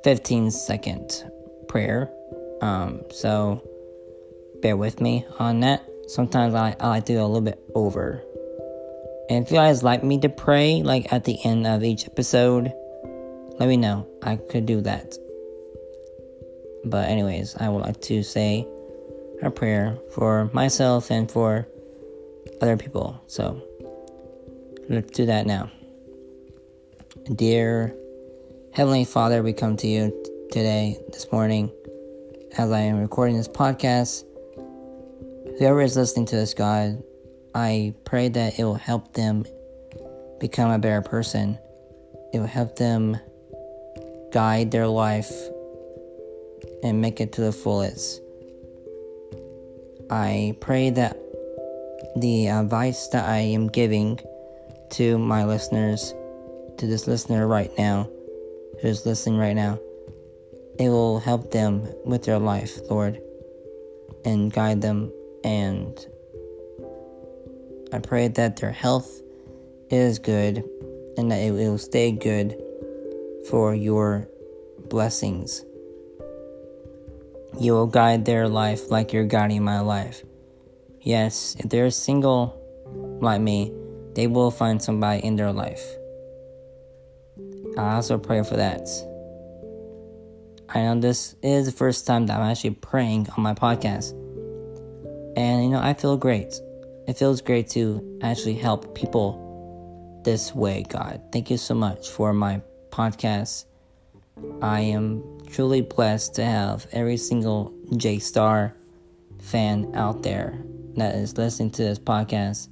15 0.03 0.51
second 0.51 1.23
prayer. 1.67 2.11
Um, 2.61 3.01
so 3.11 3.67
bear 4.61 4.77
with 4.77 5.01
me 5.01 5.25
on 5.39 5.61
that. 5.61 5.85
Sometimes 6.07 6.53
I, 6.53 6.75
I 6.79 6.87
like 6.89 7.05
to 7.05 7.13
go 7.13 7.25
a 7.25 7.27
little 7.27 7.41
bit 7.41 7.59
over. 7.73 8.23
And 9.29 9.45
if 9.45 9.51
you 9.51 9.57
guys 9.57 9.83
like 9.83 10.03
me 10.03 10.19
to 10.19 10.29
pray, 10.29 10.83
like 10.83 11.11
at 11.11 11.23
the 11.23 11.43
end 11.43 11.65
of 11.65 11.83
each 11.83 12.05
episode, 12.05 12.71
let 13.59 13.67
me 13.67 13.77
know. 13.77 14.07
I 14.21 14.35
could 14.35 14.65
do 14.65 14.81
that. 14.81 15.15
But, 16.83 17.09
anyways, 17.09 17.55
I 17.55 17.69
would 17.69 17.81
like 17.81 17.99
to 18.01 18.21
say 18.21 18.67
a 19.41 19.49
prayer 19.49 19.97
for 20.11 20.49
myself 20.53 21.09
and 21.09 21.29
for 21.29 21.67
other 22.61 22.77
people. 22.77 23.19
So, 23.25 23.61
Let's 24.87 25.11
do 25.11 25.25
that 25.25 25.47
now. 25.47 25.71
Dear 27.33 27.95
Heavenly 28.71 29.03
Father, 29.03 29.41
we 29.41 29.51
come 29.51 29.77
to 29.77 29.87
you 29.87 30.11
today, 30.51 30.99
this 31.11 31.31
morning, 31.31 31.71
as 32.55 32.71
I 32.71 32.81
am 32.81 32.99
recording 32.99 33.35
this 33.35 33.47
podcast. 33.47 34.25
Whoever 35.57 35.81
is 35.81 35.97
listening 35.97 36.27
to 36.27 36.35
this, 36.35 36.53
God, 36.53 37.01
I 37.55 37.95
pray 38.03 38.29
that 38.29 38.59
it 38.59 38.63
will 38.63 38.75
help 38.75 39.13
them 39.13 39.43
become 40.39 40.69
a 40.69 40.77
better 40.77 41.01
person. 41.01 41.57
It 42.31 42.37
will 42.37 42.45
help 42.45 42.75
them 42.75 43.17
guide 44.31 44.69
their 44.69 44.87
life 44.87 45.33
and 46.83 47.01
make 47.01 47.19
it 47.19 47.31
to 47.33 47.41
the 47.41 47.51
fullest. 47.51 48.21
I 50.11 50.55
pray 50.59 50.91
that 50.91 51.17
the 52.17 52.49
advice 52.49 53.07
that 53.07 53.27
I 53.27 53.39
am 53.39 53.67
giving 53.67 54.19
to 54.91 55.17
my 55.17 55.45
listeners, 55.45 56.13
to 56.77 56.87
this 56.87 57.07
listener 57.07 57.47
right 57.47 57.71
now, 57.77 58.09
who's 58.81 59.05
listening 59.05 59.39
right 59.39 59.55
now. 59.55 59.79
It 60.77 60.89
will 60.89 61.19
help 61.19 61.51
them 61.51 61.87
with 62.03 62.23
their 62.23 62.39
life, 62.39 62.79
Lord, 62.89 63.21
and 64.25 64.51
guide 64.51 64.81
them. 64.81 65.11
And 65.43 65.97
I 67.93 67.99
pray 67.99 68.27
that 68.27 68.57
their 68.57 68.71
health 68.71 69.21
is 69.89 70.19
good 70.19 70.63
and 71.17 71.31
that 71.31 71.37
it 71.37 71.51
will 71.51 71.77
stay 71.77 72.11
good 72.11 72.61
for 73.49 73.73
your 73.73 74.27
blessings. 74.89 75.63
You 77.57 77.71
will 77.73 77.87
guide 77.87 78.25
their 78.25 78.49
life 78.49 78.91
like 78.91 79.13
you're 79.13 79.25
guiding 79.25 79.63
my 79.63 79.79
life. 79.79 80.23
Yes, 80.99 81.55
if 81.59 81.69
they're 81.69 81.89
single 81.91 82.59
like 83.21 83.39
me, 83.39 83.71
they 84.15 84.27
will 84.27 84.49
find 84.49 84.81
somebody 84.81 85.23
in 85.23 85.35
their 85.35 85.51
life. 85.51 85.85
I 87.77 87.95
also 87.95 88.17
pray 88.17 88.41
for 88.43 88.55
that. 88.55 88.87
I 90.69 90.81
know 90.81 90.99
this 90.99 91.35
is 91.43 91.65
the 91.65 91.71
first 91.71 92.07
time 92.07 92.25
that 92.27 92.39
I'm 92.39 92.49
actually 92.49 92.71
praying 92.71 93.27
on 93.37 93.43
my 93.43 93.53
podcast. 93.53 94.11
And 95.37 95.63
you 95.63 95.69
know, 95.69 95.79
I 95.79 95.93
feel 95.93 96.17
great. 96.17 96.55
It 97.07 97.17
feels 97.17 97.41
great 97.41 97.69
to 97.71 98.19
actually 98.23 98.55
help 98.55 98.95
people 98.95 100.21
this 100.23 100.55
way, 100.55 100.85
God. 100.89 101.21
Thank 101.31 101.51
you 101.51 101.57
so 101.57 101.75
much 101.75 102.09
for 102.09 102.33
my 102.33 102.61
podcast. 102.89 103.65
I 104.61 104.79
am 104.81 105.23
truly 105.51 105.81
blessed 105.81 106.35
to 106.35 106.45
have 106.45 106.87
every 106.91 107.17
single 107.17 107.73
J 107.95 108.19
Star 108.19 108.75
fan 109.39 109.91
out 109.93 110.23
there 110.23 110.63
that 110.95 111.15
is 111.15 111.37
listening 111.37 111.71
to 111.71 111.83
this 111.83 111.99
podcast. 111.99 112.69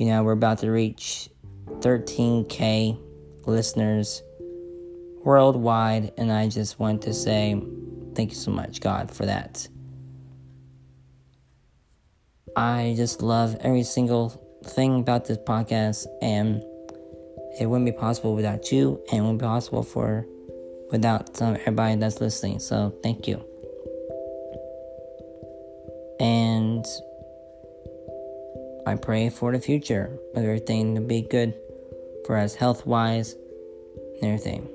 You 0.00 0.06
know, 0.06 0.22
we're 0.22 0.32
about 0.32 0.60
to 0.60 0.70
reach 0.70 1.28
13k 1.66 2.98
listeners 3.44 4.22
worldwide, 5.22 6.14
and 6.16 6.32
I 6.32 6.48
just 6.48 6.80
want 6.80 7.02
to 7.02 7.12
say 7.12 7.62
thank 8.14 8.30
you 8.30 8.36
so 8.36 8.50
much, 8.50 8.80
God, 8.80 9.10
for 9.10 9.26
that. 9.26 9.68
I 12.56 12.94
just 12.96 13.20
love 13.20 13.58
every 13.60 13.82
single 13.82 14.30
thing 14.64 15.00
about 15.00 15.26
this 15.26 15.36
podcast, 15.36 16.06
and 16.22 16.64
it 17.60 17.66
wouldn't 17.66 17.84
be 17.84 17.92
possible 17.92 18.34
without 18.34 18.72
you, 18.72 19.04
and 19.10 19.18
it 19.18 19.20
wouldn't 19.20 19.40
be 19.40 19.44
possible 19.44 19.82
for 19.82 20.24
without 20.90 21.42
um, 21.42 21.56
everybody 21.56 21.96
that's 21.96 22.22
listening. 22.22 22.58
So 22.58 22.98
thank 23.02 23.28
you. 23.28 23.49
I 28.90 28.96
pray 28.96 29.30
for 29.30 29.52
the 29.52 29.60
future 29.60 30.18
everything 30.34 30.96
to 30.96 31.00
be 31.00 31.22
good 31.22 31.54
for 32.26 32.36
us 32.36 32.56
health 32.56 32.84
wise 32.84 33.36
and 34.20 34.24
everything. 34.24 34.68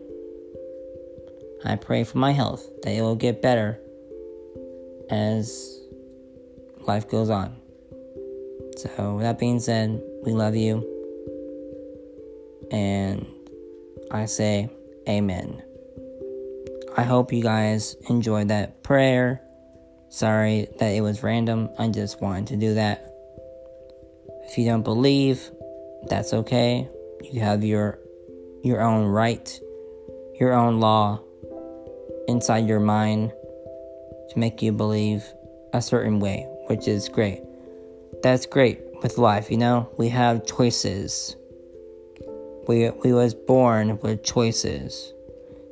I 1.65 1.75
pray 1.75 2.05
for 2.05 2.17
my 2.17 2.31
health 2.31 2.65
that 2.83 2.93
it 2.93 3.01
will 3.01 3.17
get 3.17 3.41
better 3.41 3.77
as 5.09 5.81
life 6.79 7.09
goes 7.09 7.29
on. 7.29 7.57
So, 8.77 9.15
with 9.15 9.23
that 9.23 9.37
being 9.37 9.59
said, 9.59 10.01
we 10.23 10.31
love 10.31 10.55
you. 10.55 10.89
And 12.71 13.27
I 14.11 14.27
say, 14.27 14.69
Amen. 15.09 15.61
I 16.95 17.03
hope 17.03 17.33
you 17.33 17.43
guys 17.43 17.97
enjoyed 18.07 18.47
that 18.47 18.81
prayer. 18.81 19.41
Sorry 20.07 20.69
that 20.79 20.91
it 20.91 21.01
was 21.01 21.21
random. 21.21 21.67
I 21.77 21.89
just 21.89 22.21
wanted 22.21 22.47
to 22.47 22.55
do 22.55 22.75
that. 22.75 23.14
If 24.47 24.57
you 24.57 24.65
don't 24.65 24.83
believe, 24.83 25.51
that's 26.07 26.33
okay. 26.33 26.87
You 27.31 27.41
have 27.41 27.63
your 27.63 27.99
your 28.63 28.81
own 28.81 29.05
right, 29.05 29.59
your 30.39 30.53
own 30.53 30.79
law 30.79 31.21
inside 32.27 32.67
your 32.67 32.79
mind 32.79 33.31
to 34.29 34.39
make 34.39 34.61
you 34.61 34.71
believe 34.71 35.23
a 35.73 35.81
certain 35.81 36.19
way, 36.19 36.47
which 36.67 36.87
is 36.87 37.09
great. 37.09 37.41
That's 38.23 38.45
great 38.45 38.79
with 39.03 39.17
life, 39.17 39.51
you 39.51 39.57
know? 39.57 39.89
We 39.97 40.09
have 40.09 40.45
choices. 40.45 41.35
We 42.67 42.89
we 43.03 43.13
was 43.13 43.33
born 43.33 43.99
with 43.99 44.23
choices. 44.23 45.13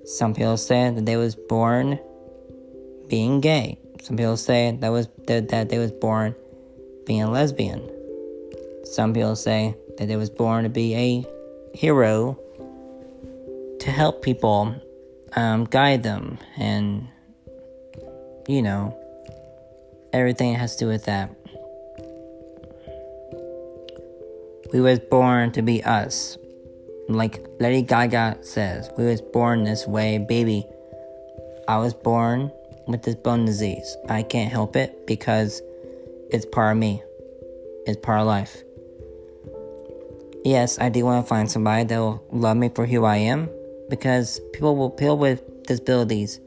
Some 0.06 0.34
people 0.34 0.58
say 0.58 0.90
that 0.90 1.06
they 1.06 1.16
was 1.16 1.36
born 1.36 2.00
being 3.08 3.42
gay. 3.42 3.80
Some 4.02 4.18
people 4.18 4.38
say 4.38 4.78
that 4.82 4.90
was 4.90 5.08
that, 5.28 5.50
that 5.50 5.70
they 5.70 5.78
was 5.78 5.92
born 5.92 6.36
being 7.06 7.24
a 7.24 7.32
lesbian. 7.32 7.93
Some 8.94 9.12
people 9.12 9.36
say 9.36 9.76
that 9.98 10.08
they 10.08 10.16
was 10.18 10.30
born 10.30 10.66
to 10.66 10.70
be 10.70 10.94
a 10.94 11.26
hero 11.76 12.38
to 13.80 13.90
help 13.90 14.22
people, 14.22 14.76
um, 15.36 15.64
guide 15.64 16.04
them, 16.04 16.38
and 16.58 17.08
you 18.48 18.62
know 18.62 18.96
everything 20.14 20.54
has 20.54 20.76
to 20.76 20.86
do 20.86 20.90
with 20.90 21.06
that. 21.06 21.36
We 24.72 24.80
was 24.80 25.00
born 25.00 25.52
to 25.54 25.64
be 25.64 25.84
us. 25.84 26.38
Like 27.10 27.44
Lady 27.60 27.82
Gaga 27.82 28.44
says, 28.44 28.92
we 28.96 29.06
was 29.06 29.22
born 29.22 29.64
this 29.64 29.88
way, 29.88 30.20
baby. 30.20 30.68
I 31.68 31.80
was 31.80 31.96
born 31.96 32.52
with 32.86 33.02
this 33.02 33.16
bone 33.16 33.46
disease. 33.46 33.98
I 34.08 34.22
can't 34.22 34.52
help 34.52 34.76
it 34.76 35.08
because 35.08 35.64
it's 36.30 36.46
part 36.46 36.74
of 36.74 36.78
me. 36.78 37.02
It's 37.88 37.98
part 38.00 38.22
of 38.22 38.28
life. 38.28 38.64
Yes, 40.44 40.78
I 40.80 40.90
do 40.90 41.06
want 41.06 41.26
to 41.26 41.30
find 41.30 41.50
somebody 41.50 41.86
that 41.86 41.98
will 41.98 42.24
love 42.32 42.58
me 42.58 42.70
for 42.70 42.86
who 42.86 43.06
I 43.06 43.18
am 43.18 43.50
because 43.90 44.40
people 44.52 44.76
will 44.76 44.90
people 44.90 45.18
with 45.18 45.42
disabilities 45.64 46.40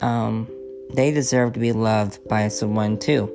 um 0.00 0.48
they 0.94 1.12
deserve 1.12 1.52
to 1.52 1.60
be 1.60 1.72
loved 1.72 2.26
by 2.28 2.48
someone 2.48 2.98
too 2.98 3.32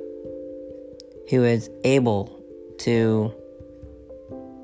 who 1.30 1.44
is 1.44 1.70
able 1.84 2.42
to 2.78 3.32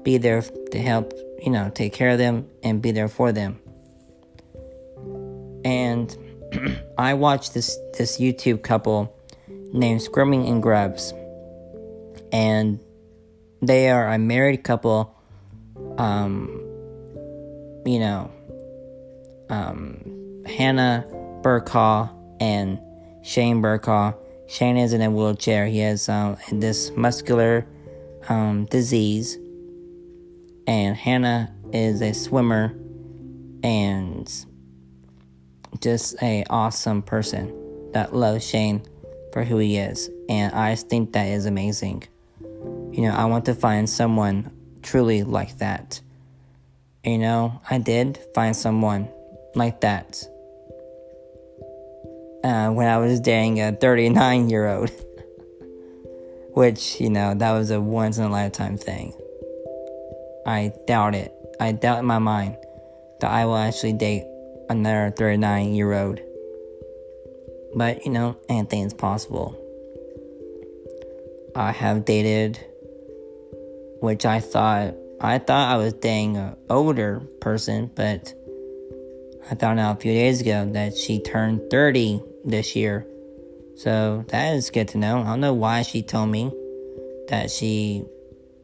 be 0.03 0.19
there 0.19 0.43
to 0.43 0.79
help, 0.79 1.13
you 1.41 1.51
know, 1.51 1.71
take 1.75 1.93
care 1.93 2.11
of 2.11 2.19
them 2.19 2.49
and 2.63 2.83
be 2.83 2.93
there 2.93 3.09
for 3.09 3.33
them. 3.33 3.59
And 5.65 6.17
I 6.99 7.15
watched 7.15 7.55
this 7.55 7.77
this 7.99 8.19
YouTube 8.19 8.63
couple 8.63 9.15
named 9.73 10.03
Squirmy 10.03 10.49
and 10.49 10.63
Grubs. 10.63 11.13
And 12.33 12.81
they 13.63 13.89
are 13.89 14.13
a 14.13 14.19
married 14.19 14.65
couple 14.65 15.17
um 15.97 16.49
you 17.87 17.99
know 17.99 18.31
um 19.49 20.13
Hannah 20.47 21.07
Burcaw 21.43 22.09
and 22.41 22.81
Shane 23.23 23.61
Burcaw. 23.61 24.15
Shane 24.49 24.77
is 24.77 24.93
in 24.93 25.01
a 25.01 25.11
wheelchair. 25.11 25.67
He 25.67 25.79
has 25.79 26.09
um, 26.09 26.37
this 26.51 26.91
muscular 26.97 27.67
um, 28.29 28.67
disease, 28.67 29.39
and 30.67 30.97
Hannah 30.97 31.55
is 31.73 32.03
a 32.03 32.13
swimmer 32.13 32.75
and 33.63 34.31
just 35.81 36.21
a 36.23 36.45
awesome 36.51 37.03
person 37.03 37.91
that 37.93 38.15
loves 38.15 38.47
Shane 38.47 38.83
for 39.33 39.45
who 39.45 39.59
he 39.59 39.79
is, 39.79 40.11
and 40.29 40.53
I 40.55 40.75
think 40.75 41.13
that 41.13 41.29
is 41.29 41.47
amazing. 41.47 42.05
You 42.93 43.03
know, 43.03 43.15
I 43.15 43.25
want 43.25 43.47
to 43.47 43.55
find 43.55 43.89
someone 43.89 44.53
truly 44.83 45.23
like 45.23 45.59
that. 45.59 46.01
You 47.03 47.19
know, 47.19 47.61
I 47.69 47.79
did 47.79 48.19
find 48.35 48.55
someone 48.55 49.09
like 49.55 49.81
that 49.81 50.23
uh, 52.45 52.71
when 52.71 52.89
I 52.89 52.99
was 52.99 53.21
dating 53.21 53.61
a 53.61 53.73
39 53.73 54.51
year 54.51 54.69
old. 54.69 54.91
Which, 56.55 57.01
you 57.01 57.09
know, 57.09 57.35
that 57.35 57.53
was 57.53 57.71
a 57.71 57.81
once 57.81 58.19
in 58.19 58.25
a 58.25 58.29
lifetime 58.29 58.77
thing. 58.77 59.15
I 60.45 60.73
doubt 60.87 61.15
it. 61.15 61.33
I 61.59 61.73
doubt 61.73 62.01
in 62.01 62.05
my 62.05 62.19
mind 62.19 62.57
that 63.21 63.31
I 63.31 63.47
will 63.47 63.57
actually 63.57 63.95
date 63.95 64.25
another 64.69 65.11
39 65.17 65.73
year 65.75 65.95
old. 65.95 66.21
But, 67.75 68.05
you 68.05 68.13
know, 68.13 68.37
anything 68.51 68.83
is 68.83 68.93
possible. 68.93 69.59
I 71.57 71.73
have 71.73 72.05
dated, 72.05 72.59
which 74.03 74.27
I 74.27 74.41
thought, 74.41 74.95
I 75.21 75.39
thought 75.39 75.73
I 75.73 75.77
was 75.77 75.93
dating 75.93 76.37
an 76.37 76.57
older 76.69 77.21
person, 77.41 77.89
but 77.95 78.35
I 79.49 79.55
found 79.55 79.79
out 79.79 79.97
a 79.97 80.01
few 80.01 80.13
days 80.13 80.41
ago 80.41 80.69
that 80.73 80.97
she 80.97 81.21
turned 81.21 81.71
30 81.71 82.21
this 82.45 82.75
year. 82.75 83.07
So 83.77 84.25
that 84.29 84.57
is 84.57 84.71
good 84.71 84.89
to 84.89 84.99
know. 84.99 85.21
I 85.21 85.27
don't 85.27 85.41
know 85.41 85.55
why 85.55 85.83
she 85.83 86.03
told 86.03 86.31
me 86.31 86.51
that 87.29 87.49
she 87.49 88.05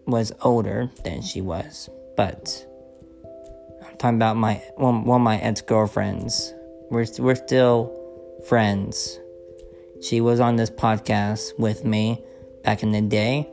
was 0.06 0.32
older 0.42 0.90
than 1.04 1.22
she 1.22 1.40
was, 1.40 1.88
but 2.16 2.66
I'm 3.86 3.96
talking 3.96 4.18
about 4.18 4.36
my 4.36 4.54
one, 4.74 5.04
one 5.04 5.20
of 5.20 5.24
my 5.24 5.38
ex 5.38 5.60
girlfriends. 5.60 6.52
We're 6.90 7.06
we're 7.20 7.36
still 7.36 7.94
friends. 8.48 9.20
She 10.02 10.20
was 10.20 10.40
on 10.40 10.56
this 10.56 10.70
podcast 10.70 11.56
with 11.60 11.84
me 11.84 12.24
back 12.64 12.82
in 12.82 12.90
the 12.90 13.02
day. 13.02 13.48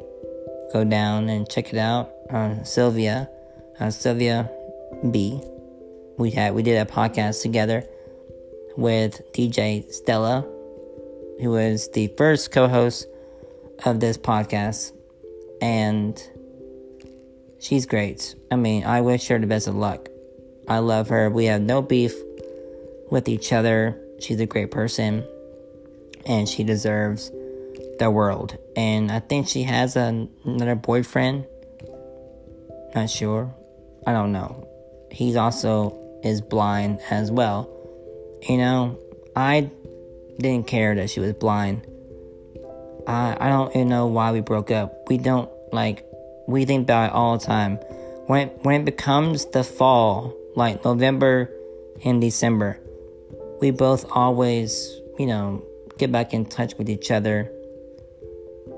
Go 0.76 0.84
down 0.84 1.30
and 1.30 1.48
check 1.50 1.72
it 1.72 1.80
out. 1.80 2.12
Uh, 2.30 2.62
Sylvia, 2.66 3.30
Sylvia 3.92 4.52
B. 5.10 5.42
We 6.18 6.32
had 6.32 6.54
we 6.54 6.64
did 6.64 6.86
a 6.86 6.92
podcast 6.92 7.42
together 7.42 7.88
with 8.76 9.22
DJ 9.32 9.90
Stella, 9.90 10.42
who 11.40 11.52
was 11.52 11.90
the 11.92 12.08
first 12.18 12.52
co 12.52 12.68
host 12.68 13.08
of 13.86 14.02
this 14.02 14.18
podcast. 14.18 14.92
And 15.62 16.22
she's 17.58 17.86
great. 17.86 18.36
I 18.52 18.58
mean, 18.58 18.84
I 18.84 19.00
wish 19.00 19.30
her 19.30 19.40
the 19.40 19.48
best 19.48 19.70
of 19.70 19.76
luck. 19.76 20.10
I 20.68 20.80
love 20.80 21.08
her. 21.08 21.30
We 21.30 21.46
have 21.46 21.62
no 21.62 21.82
beef 21.82 22.14
with 23.10 23.30
each 23.30 23.54
other. 23.54 23.98
She's 24.20 24.42
a 24.42 24.46
great 24.46 24.72
person. 24.72 25.26
And 26.26 26.50
she 26.50 26.66
deserves 26.66 27.32
the 28.00 28.10
world. 28.10 28.58
And 28.76 29.12
I 29.12 29.20
think 29.20 29.48
she 29.48 29.64
has 29.64 29.96
a, 29.96 30.28
another 30.44 30.76
boyfriend. 30.76 31.46
Not 32.94 33.10
sure. 33.10 33.54
I 34.08 34.14
don't 34.14 34.32
know. 34.32 34.68
He's 35.12 35.36
also 35.36 36.02
is 36.24 36.42
blind 36.42 37.00
as 37.10 37.32
well. 37.32 37.70
You 38.48 38.58
know, 38.58 39.00
I 39.36 39.70
didn't 40.40 40.68
care 40.68 40.96
that 40.96 41.10
she 41.10 41.20
was 41.20 41.34
blind. 41.34 41.86
I 43.08 43.38
I 43.40 43.50
don't 43.50 43.72
even 43.76 43.90
know 43.90 44.08
why 44.08 44.32
we 44.32 44.42
broke 44.42 44.72
up. 44.72 45.08
We 45.08 45.18
don't 45.18 45.50
like 45.72 46.06
we 46.48 46.66
think 46.66 46.84
about 46.84 47.10
it 47.10 47.14
all 47.14 47.38
the 47.38 47.46
time. 47.46 47.78
When 48.28 48.48
it, 48.48 48.60
when 48.64 48.82
it 48.82 48.86
becomes 48.86 49.46
the 49.46 49.64
fall, 49.64 50.36
like 50.56 50.84
November 50.84 51.50
and 52.04 52.20
December, 52.22 52.80
we 53.62 53.72
both 53.72 54.06
always, 54.12 55.00
you 55.20 55.28
know, 55.28 55.64
get 55.98 56.12
back 56.12 56.34
in 56.34 56.46
touch 56.46 56.76
with 56.78 56.90
each 56.90 57.12
other 57.12 57.52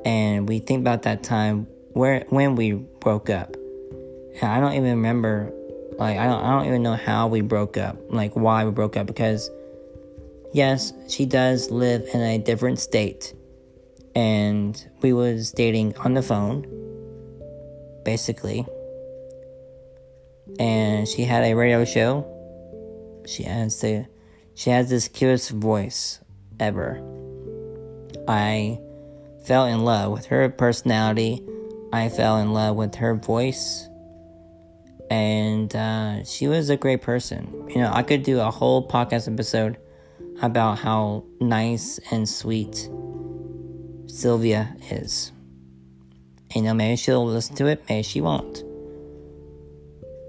and 0.08 0.48
we 0.48 0.60
think 0.60 0.80
about 0.80 1.02
that 1.02 1.22
time 1.22 1.68
where 1.92 2.26
when 2.30 2.56
we 2.56 2.72
broke 2.72 3.30
up. 3.30 3.54
And 3.56 4.44
I 4.44 4.62
don't 4.62 4.74
even 4.74 4.92
remember 4.92 5.52
Like 5.98 6.18
I 6.18 6.28
don't, 6.28 6.44
I 6.44 6.52
don't 6.52 6.68
even 6.68 6.82
know 6.82 6.96
how 6.96 7.28
we 7.28 7.42
broke 7.42 7.76
up, 7.76 7.98
like 8.10 8.36
why 8.36 8.64
we 8.64 8.72
broke 8.72 8.96
up 8.96 9.06
because 9.06 9.52
yes, 10.54 10.94
she 11.10 11.26
does 11.26 11.70
live 11.72 12.08
in 12.14 12.22
a 12.22 12.38
different 12.38 12.80
state 12.80 13.34
and 14.16 14.82
we 15.02 15.12
was 15.12 15.52
dating 15.52 15.98
on 15.98 16.14
the 16.14 16.22
phone 16.22 16.66
basically. 18.06 18.66
And 20.58 21.06
she 21.06 21.24
had 21.26 21.44
a 21.44 21.54
radio 21.54 21.84
show. 21.84 22.26
She 23.28 23.44
has 23.44 23.82
the 23.82 24.06
she 24.56 24.70
has 24.70 24.90
this 24.90 25.10
cutest 25.10 25.50
voice 25.52 26.22
ever. 26.60 27.02
I 28.28 28.80
fell 29.48 29.66
in 29.66 29.86
love 29.86 30.12
with 30.12 30.26
her 30.26 30.50
personality. 30.50 31.42
I 31.94 32.10
fell 32.10 32.38
in 32.38 32.52
love 32.52 32.76
with 32.76 32.96
her 32.96 33.16
voice 33.16 33.88
and 35.10 35.74
uh, 35.74 36.26
she 36.26 36.48
was 36.48 36.70
a 36.70 36.76
great 36.76 37.02
person. 37.02 37.70
You 37.70 37.78
know, 37.78 37.92
I 37.94 38.04
could 38.04 38.24
do 38.24 38.42
a 38.42 38.52
whole 38.52 38.86
podcast 38.86 39.32
episode 39.32 39.78
about 40.42 40.80
how 40.80 41.24
nice 41.40 41.98
and 42.12 42.28
sweet 42.28 42.90
Sylvia 44.08 44.76
is. 44.92 45.32
You 46.54 46.64
know, 46.64 46.74
maybe 46.74 46.98
she'll 46.98 47.26
listen 47.26 47.56
to 47.56 47.68
it, 47.68 47.84
maybe 47.88 48.04
she 48.04 48.20
won't. 48.20 48.64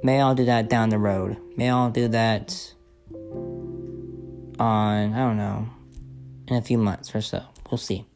May 0.04 0.20
I'll 0.20 0.36
do 0.36 0.44
that 0.44 0.68
down 0.68 0.90
the 0.90 0.98
road. 0.98 1.36
May 1.56 1.70
I'll 1.70 1.90
do 1.90 2.06
that 2.06 2.72
on, 4.60 5.12
I 5.12 5.18
don't 5.18 5.36
know, 5.36 5.68
in 6.46 6.54
a 6.56 6.62
few 6.62 6.78
months 6.78 7.16
or 7.16 7.20
so. 7.20 7.42
We'll 7.68 7.78
see. 7.78 8.06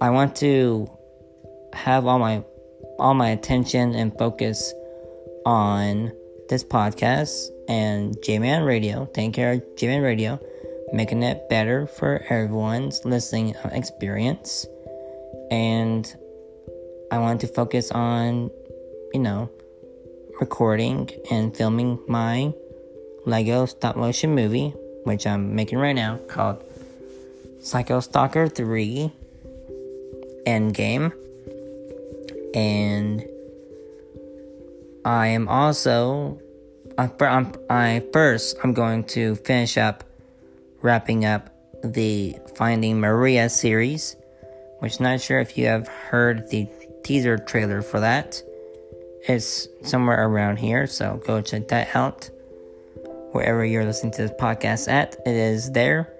I 0.00 0.08
want 0.08 0.36
to 0.36 0.90
have 1.74 2.06
all 2.06 2.18
my 2.18 2.42
all 2.98 3.14
my 3.14 3.28
attention 3.30 3.94
and 3.94 4.16
focus 4.16 4.72
on 5.44 6.12
this 6.48 6.64
podcast 6.64 7.48
and 7.68 8.16
J 8.22 8.38
Man 8.38 8.62
Radio, 8.64 9.06
taking 9.12 9.32
care 9.32 9.52
of 9.52 9.62
J 9.76 9.88
Man 9.88 10.02
Radio, 10.02 10.40
making 10.92 11.22
it 11.22 11.50
better 11.50 11.86
for 11.86 12.24
everyone's 12.30 13.04
listening 13.04 13.54
experience. 13.72 14.66
And 15.50 16.10
I 17.12 17.18
want 17.18 17.42
to 17.42 17.46
focus 17.46 17.90
on, 17.90 18.50
you 19.12 19.20
know, 19.20 19.50
recording 20.40 21.10
and 21.30 21.54
filming 21.54 21.98
my 22.08 22.54
Lego 23.26 23.66
stop 23.66 23.96
motion 23.96 24.34
movie, 24.34 24.70
which 25.04 25.26
I'm 25.26 25.54
making 25.54 25.78
right 25.78 25.92
now, 25.92 26.16
called 26.26 26.64
Psycho 27.60 28.00
Stalker 28.00 28.48
3 28.48 29.12
Endgame. 30.46 31.12
And 32.54 33.24
I 35.04 35.28
am 35.28 35.48
also, 35.48 36.40
uh, 36.98 37.08
I'm, 37.20 37.52
I 37.68 38.02
first, 38.12 38.56
I'm 38.62 38.74
going 38.74 39.04
to 39.04 39.36
finish 39.36 39.78
up 39.78 40.04
wrapping 40.82 41.24
up 41.24 41.50
the 41.82 42.36
Finding 42.56 43.00
Maria 43.00 43.48
series, 43.48 44.16
which 44.80 45.00
not 45.00 45.20
sure 45.20 45.40
if 45.40 45.56
you 45.56 45.66
have 45.66 45.88
heard 45.88 46.48
the 46.50 46.68
teaser 47.04 47.38
trailer 47.38 47.82
for 47.82 48.00
that. 48.00 48.42
It's 49.28 49.68
somewhere 49.82 50.26
around 50.26 50.56
here, 50.58 50.86
so 50.86 51.22
go 51.26 51.40
check 51.40 51.68
that 51.68 51.94
out. 51.94 52.30
Wherever 53.32 53.64
you're 53.64 53.84
listening 53.84 54.12
to 54.14 54.22
this 54.22 54.32
podcast 54.32 54.88
at, 54.90 55.16
it 55.24 55.34
is 55.34 55.70
there. 55.72 56.12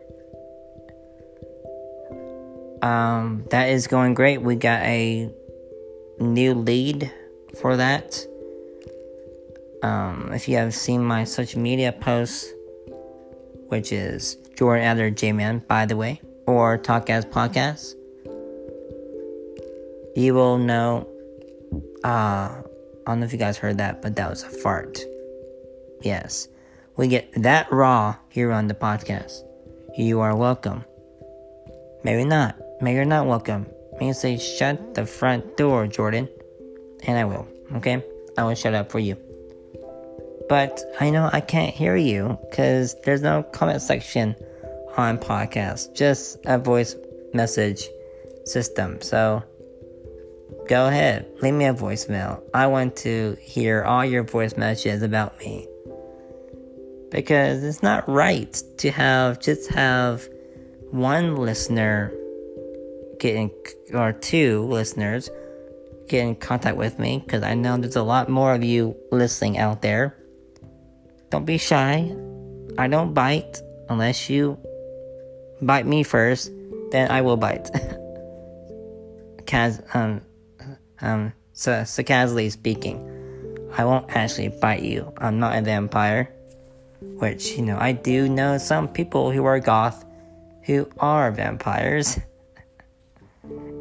Um, 2.83 3.45
that 3.51 3.69
is 3.69 3.87
going 3.87 4.15
great. 4.15 4.41
We 4.43 4.57
got 4.57 4.83
a 4.83 5.31
new 6.19 6.55
lead 6.55 7.13
for 7.61 7.77
that. 7.77 8.19
Um, 9.83 10.33
if 10.33 10.49
you 10.49 10.57
have 10.57 10.75
seen 10.75 11.05
my 11.05 11.25
social 11.25 11.61
media 11.61 11.93
posts, 11.93 12.53
which 13.69 13.93
is 13.93 14.37
Jordan 14.57 14.85
Adler 14.85 15.11
J 15.11 15.33
Man, 15.33 15.63
by 15.67 15.87
the 15.87 15.97
way, 15.97 16.21
or 16.47 16.77
Talkcast 16.79 17.31
Podcast, 17.31 17.95
you 20.17 20.35
will 20.35 20.59
know. 20.59 21.09
Uh, 22.05 22.63
I 23.07 23.13
don't 23.13 23.21
know 23.21 23.27
if 23.27 23.33
you 23.33 23.39
guys 23.39 23.57
heard 23.57 23.79
that, 23.79 24.03
but 24.03 24.17
that 24.17 24.29
was 24.29 24.43
a 24.43 24.49
fart. 24.49 25.01
Yes, 26.03 26.49
we 26.97 27.09
get 27.09 27.31
that 27.43 27.71
raw 27.73 28.17
here 28.29 28.53
on 28.53 28.69
the 28.69 28.75
podcast. 28.75 29.43
You 29.97 30.21
are 30.21 30.37
welcome. 30.37 30.85
Maybe 32.05 32.25
not. 32.25 32.60
Maybe 32.81 32.97
you're 32.97 33.05
not 33.05 33.27
welcome. 33.27 33.67
Maybe 33.99 34.13
say, 34.15 34.39
shut 34.39 34.95
the 34.95 35.05
front 35.05 35.59
door, 35.59 35.87
Jordan. 35.87 36.29
And 37.07 37.19
I 37.19 37.25
will, 37.25 37.47
okay? 37.77 38.03
I 38.39 38.45
will 38.45 38.55
shut 38.55 38.75
up 38.75 38.91
for 38.91 38.99
you. 38.99 39.17
But 40.49 40.83
I 40.99 41.11
know 41.11 41.29
I 41.31 41.41
can't 41.41 41.75
hear 41.75 41.95
you 41.95 42.39
because 42.49 42.97
there's 43.05 43.23
no 43.23 43.43
comment 43.43 43.83
section 43.83 44.35
on 44.97 45.19
podcast, 45.19 45.95
just 45.95 46.39
a 46.45 46.59
voice 46.59 46.97
message 47.35 47.87
system. 48.47 49.01
So 49.03 49.43
go 50.69 50.87
ahead, 50.87 51.27
leave 51.43 51.55
me 51.55 51.67
a 51.67 51.75
voicemail. 51.75 52.43
I 52.55 52.67
want 52.67 52.97
to 52.97 53.37
hear 53.41 53.85
all 53.85 54.05
your 54.05 54.25
voice 54.25 54.57
messages 54.57 55.03
about 55.03 55.39
me. 55.39 55.69
Because 57.11 57.63
it's 57.63 57.83
not 57.83 58.09
right 58.09 58.53
to 58.79 58.91
have 58.91 59.41
just 59.41 59.71
have 59.71 60.27
one 60.91 61.37
listener 61.37 62.13
getting 63.21 63.53
or 63.95 64.13
two 64.13 64.65
listeners 64.65 65.31
get 66.09 66.27
in 66.27 66.35
contact 66.35 66.77
with 66.77 66.99
me 66.99 67.23
because 67.25 67.45
I 67.45 67.55
know 67.55 67.77
there's 67.77 67.95
a 67.95 68.03
lot 68.03 68.29
more 68.29 68.53
of 68.53 68.65
you 68.65 68.97
listening 69.13 69.59
out 69.59 69.83
there. 69.83 70.17
Don't 71.31 71.45
be 71.45 71.59
shy. 71.59 72.13
I 72.77 72.89
don't 72.89 73.15
bite 73.15 73.61
unless 73.89 74.29
you 74.29 74.59
bite 75.63 75.87
me 75.87 76.03
first, 76.03 76.51
then 76.91 77.11
I 77.11 77.21
will 77.21 77.37
bite. 77.37 77.71
Kaz, 79.45 79.83
um, 79.95 80.21
um, 81.01 81.33
so, 81.53 81.85
sarcastically 81.85 82.51
speaking, 82.51 82.99
I 83.77 83.85
won't 83.85 84.11
actually 84.17 84.49
bite 84.49 84.83
you. 84.83 85.13
I'm 85.19 85.39
not 85.39 85.57
a 85.57 85.63
vampire. 85.63 86.33
Which, 87.01 87.53
you 87.53 87.63
know, 87.63 87.79
I 87.79 87.93
do 87.93 88.29
know 88.29 88.59
some 88.59 88.89
people 88.89 89.31
who 89.31 89.45
are 89.45 89.59
goth 89.59 90.05
who 90.63 90.89
are 90.99 91.31
vampires. 91.31 92.19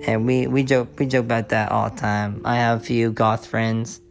and 0.05 0.25
we, 0.25 0.47
we 0.47 0.63
joke 0.63 0.99
we 0.99 1.05
joke 1.05 1.25
about 1.25 1.49
that 1.49 1.71
all 1.71 1.89
the 1.89 1.95
time. 1.95 2.41
I 2.45 2.57
have 2.57 2.81
a 2.81 2.83
few 2.83 3.11
goth 3.11 3.45
friends 3.45 4.01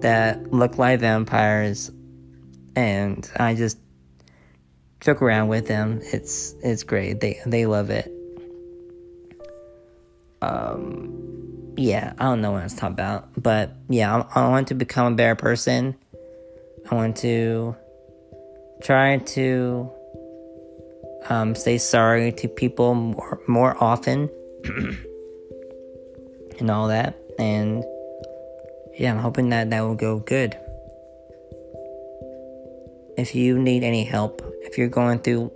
that 0.00 0.52
look 0.52 0.78
like 0.78 1.00
vampires 1.00 1.90
and 2.76 3.28
I 3.36 3.54
just 3.54 3.78
joke 5.00 5.22
around 5.22 5.48
with 5.48 5.68
them. 5.68 6.00
It's 6.02 6.54
it's 6.62 6.82
great. 6.82 7.20
They 7.20 7.40
they 7.46 7.66
love 7.66 7.90
it. 7.90 8.10
Um, 10.42 11.72
yeah, 11.76 12.12
I 12.18 12.24
don't 12.24 12.40
know 12.40 12.52
what 12.52 12.64
was 12.64 12.74
talking 12.74 12.94
about, 12.94 13.28
but 13.42 13.72
yeah, 13.88 14.24
I, 14.34 14.42
I 14.42 14.48
want 14.48 14.68
to 14.68 14.74
become 14.74 15.12
a 15.12 15.16
better 15.16 15.34
person. 15.34 15.96
I 16.90 16.94
want 16.94 17.16
to 17.18 17.74
try 18.82 19.18
to 19.18 19.90
um, 21.28 21.54
say 21.54 21.78
sorry 21.78 22.32
to 22.32 22.48
people 22.48 22.94
more 22.94 23.40
more 23.46 23.82
often, 23.82 24.28
and 26.58 26.70
all 26.70 26.88
that. 26.88 27.18
And 27.38 27.84
yeah, 28.96 29.12
I'm 29.12 29.18
hoping 29.18 29.50
that 29.50 29.70
that 29.70 29.80
will 29.80 29.94
go 29.94 30.18
good 30.20 30.56
if 33.16 33.34
you 33.34 33.58
need 33.58 33.82
any 33.84 34.04
help, 34.04 34.42
if 34.62 34.78
you're 34.78 34.88
going 34.88 35.18
through 35.20 35.52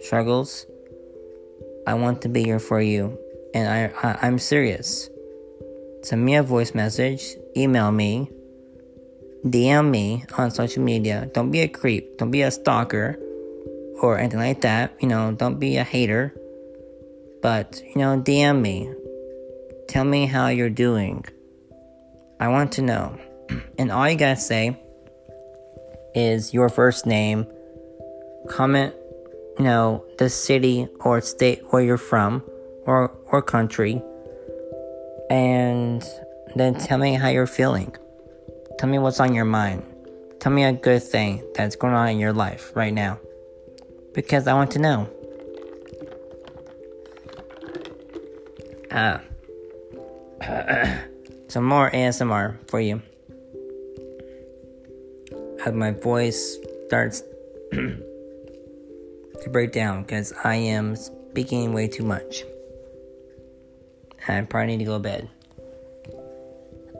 struggles, 0.00 0.66
I 1.86 1.94
want 1.94 2.22
to 2.22 2.28
be 2.28 2.42
here 2.42 2.58
for 2.58 2.80
you. 2.80 3.18
And 3.54 3.68
I, 3.68 4.18
I 4.22 4.26
am 4.26 4.38
serious. 4.38 5.10
Send 6.02 6.24
me 6.24 6.36
a 6.36 6.42
voice 6.42 6.74
message, 6.74 7.36
email 7.56 7.92
me, 7.92 8.30
DM 9.44 9.90
me 9.90 10.24
on 10.38 10.50
social 10.50 10.82
media. 10.82 11.30
Don't 11.34 11.50
be 11.50 11.60
a 11.60 11.68
creep. 11.68 12.18
Don't 12.18 12.30
be 12.30 12.42
a 12.42 12.50
stalker 12.50 13.18
or 14.00 14.18
anything 14.18 14.40
like 14.40 14.62
that. 14.62 14.96
You 15.00 15.08
know, 15.08 15.32
don't 15.32 15.58
be 15.58 15.76
a 15.76 15.84
hater. 15.84 16.34
But, 17.42 17.82
you 17.84 17.96
know, 17.96 18.20
DM 18.20 18.60
me. 18.60 18.92
Tell 19.88 20.04
me 20.04 20.26
how 20.26 20.46
you're 20.46 20.70
doing. 20.70 21.24
I 22.38 22.48
want 22.48 22.72
to 22.72 22.82
know. 22.82 23.18
And 23.78 23.90
all 23.90 24.08
you 24.08 24.16
gotta 24.16 24.36
say 24.36 24.80
is 26.14 26.54
your 26.54 26.68
first 26.68 27.04
name. 27.04 27.46
Comment, 28.48 28.94
you 29.58 29.64
know, 29.64 30.04
the 30.18 30.30
city 30.30 30.86
or 31.00 31.20
state 31.20 31.62
where 31.70 31.82
you're 31.82 31.98
from 31.98 32.42
or, 32.86 33.08
or 33.26 33.42
country. 33.42 34.00
And 35.28 36.04
then 36.54 36.74
tell 36.74 36.98
me 36.98 37.14
how 37.14 37.28
you're 37.28 37.46
feeling. 37.46 37.94
Tell 38.78 38.88
me 38.88 38.98
what's 38.98 39.20
on 39.20 39.34
your 39.34 39.44
mind. 39.44 39.82
Tell 40.40 40.52
me 40.52 40.64
a 40.64 40.72
good 40.72 41.02
thing 41.02 41.42
that's 41.54 41.76
going 41.76 41.94
on 41.94 42.08
in 42.08 42.18
your 42.18 42.32
life 42.32 42.72
right 42.74 42.92
now. 42.92 43.18
Because 44.14 44.46
I 44.46 44.54
want 44.54 44.70
to 44.72 44.78
know. 44.78 45.08
Ah. 48.92 49.22
Some 51.48 51.64
more 51.64 51.90
ASMR 51.90 52.58
for 52.68 52.80
you. 52.80 53.00
as 55.64 55.72
my 55.72 55.92
voice 55.92 56.58
starts 56.86 57.22
to 57.72 58.02
break 59.50 59.72
down 59.72 60.02
because 60.02 60.32
I 60.44 60.56
am 60.56 60.96
speaking 60.96 61.72
way 61.72 61.88
too 61.88 62.04
much. 62.04 62.44
I 64.28 64.40
probably 64.42 64.76
need 64.76 64.84
to 64.84 64.84
go 64.84 64.98
to 64.98 65.02
bed. 65.02 65.30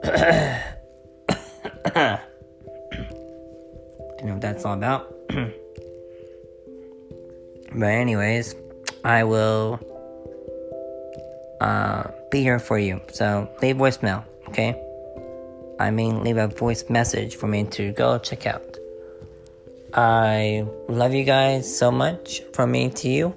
Don't 4.17 4.25
know 4.25 4.33
what 4.33 4.41
that's 4.41 4.65
all 4.65 4.73
about. 4.73 5.13
but 7.73 7.85
anyways, 7.85 8.55
I 9.03 9.23
will 9.25 9.79
uh, 11.61 12.11
be 12.31 12.41
here 12.41 12.59
for 12.59 12.77
you. 12.77 13.01
So 13.11 13.49
leave 13.61 13.77
voicemail, 13.77 14.25
okay? 14.49 14.79
I 15.79 15.91
mean, 15.91 16.23
leave 16.23 16.37
a 16.37 16.47
voice 16.47 16.89
message 16.89 17.35
for 17.35 17.47
me 17.47 17.65
to 17.65 17.91
go 17.91 18.17
check 18.19 18.45
out. 18.45 18.77
I 19.93 20.65
love 20.87 21.13
you 21.13 21.23
guys 21.23 21.77
so 21.77 21.91
much 21.91 22.41
from 22.53 22.71
me 22.71 22.89
to 22.89 23.09
you. 23.09 23.35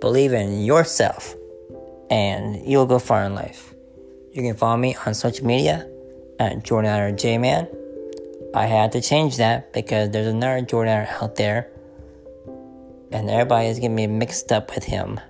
Believe 0.00 0.32
in 0.32 0.64
yourself, 0.64 1.34
and 2.10 2.66
you'll 2.66 2.86
go 2.86 2.98
far 2.98 3.24
in 3.24 3.34
life. 3.34 3.74
You 4.32 4.42
can 4.42 4.56
follow 4.56 4.76
me 4.76 4.96
on 5.06 5.14
social 5.14 5.46
media 5.46 5.88
at 6.38 6.64
Jordan 6.64 6.98
or 6.98 7.12
J 7.12 7.38
Man. 7.38 7.68
I 8.54 8.66
had 8.66 8.92
to 8.92 9.00
change 9.00 9.36
that 9.36 9.72
because 9.72 10.10
there's 10.10 10.26
another 10.26 10.62
Jordan 10.62 11.06
out 11.20 11.36
there, 11.36 11.70
and 13.12 13.30
everybody 13.30 13.68
is 13.68 13.78
getting 13.78 13.94
me 13.94 14.06
mixed 14.06 14.50
up 14.50 14.74
with 14.74 14.84
him. 14.84 15.20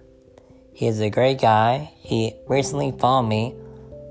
He 0.81 0.87
is 0.87 0.99
a 1.03 1.11
great 1.11 1.39
guy. 1.39 1.93
He 1.99 2.33
recently 2.49 2.93
followed 2.93 3.29
me 3.29 3.55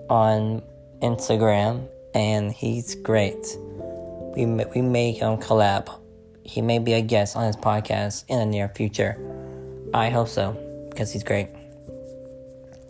on 0.08 0.62
Instagram, 1.02 1.90
and 2.14 2.54
he's 2.54 2.94
great. 2.94 3.58
We 4.38 4.46
we 4.46 4.84
make 4.84 5.24
um 5.24 5.40
collab. 5.40 5.90
He 6.44 6.62
may 6.62 6.78
be 6.78 6.94
a 6.94 7.02
guest 7.02 7.36
on 7.36 7.48
his 7.48 7.56
podcast 7.56 8.26
in 8.28 8.38
the 8.38 8.46
near 8.46 8.70
future. 8.70 9.18
I 9.96 10.12
hope 10.12 10.28
so, 10.28 10.54
because 10.92 11.12
he's 11.12 11.24
great. 11.24 11.50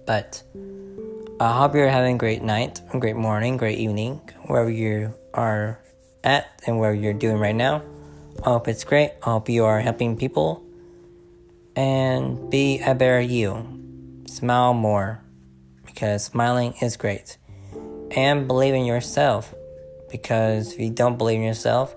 But 0.06 0.44
I 1.40 1.58
hope 1.58 1.74
you're 1.74 1.88
having 1.88 2.16
a 2.16 2.18
great 2.18 2.44
night, 2.44 2.82
a 2.94 3.00
great 3.00 3.16
morning, 3.16 3.56
great 3.56 3.80
evening, 3.80 4.20
wherever 4.48 4.70
you 4.70 5.14
are 5.34 5.80
at 6.26 6.52
and 6.68 6.80
where 6.80 6.94
you're 6.94 7.14
doing 7.14 7.38
right 7.40 7.56
now. 7.56 7.82
I 8.44 8.50
hope 8.50 8.68
it's 8.68 8.84
great. 8.84 9.14
I 9.24 9.32
hope 9.32 9.48
you 9.48 9.64
are 9.64 9.80
helping 9.80 10.18
people 10.18 10.66
and 11.80 12.50
be 12.50 12.82
a 12.82 12.94
better 12.94 13.22
you. 13.22 13.66
Smile 14.28 14.74
more 14.74 15.24
because 15.86 16.26
smiling 16.26 16.74
is 16.82 16.98
great. 16.98 17.38
And 18.12 18.48
believe 18.48 18.74
in 18.74 18.84
yourself 18.84 19.56
because 20.12 20.74
if 20.74 20.80
you 20.82 20.90
don't 20.90 21.18
believe 21.18 21.38
in 21.38 21.46
yourself, 21.46 21.96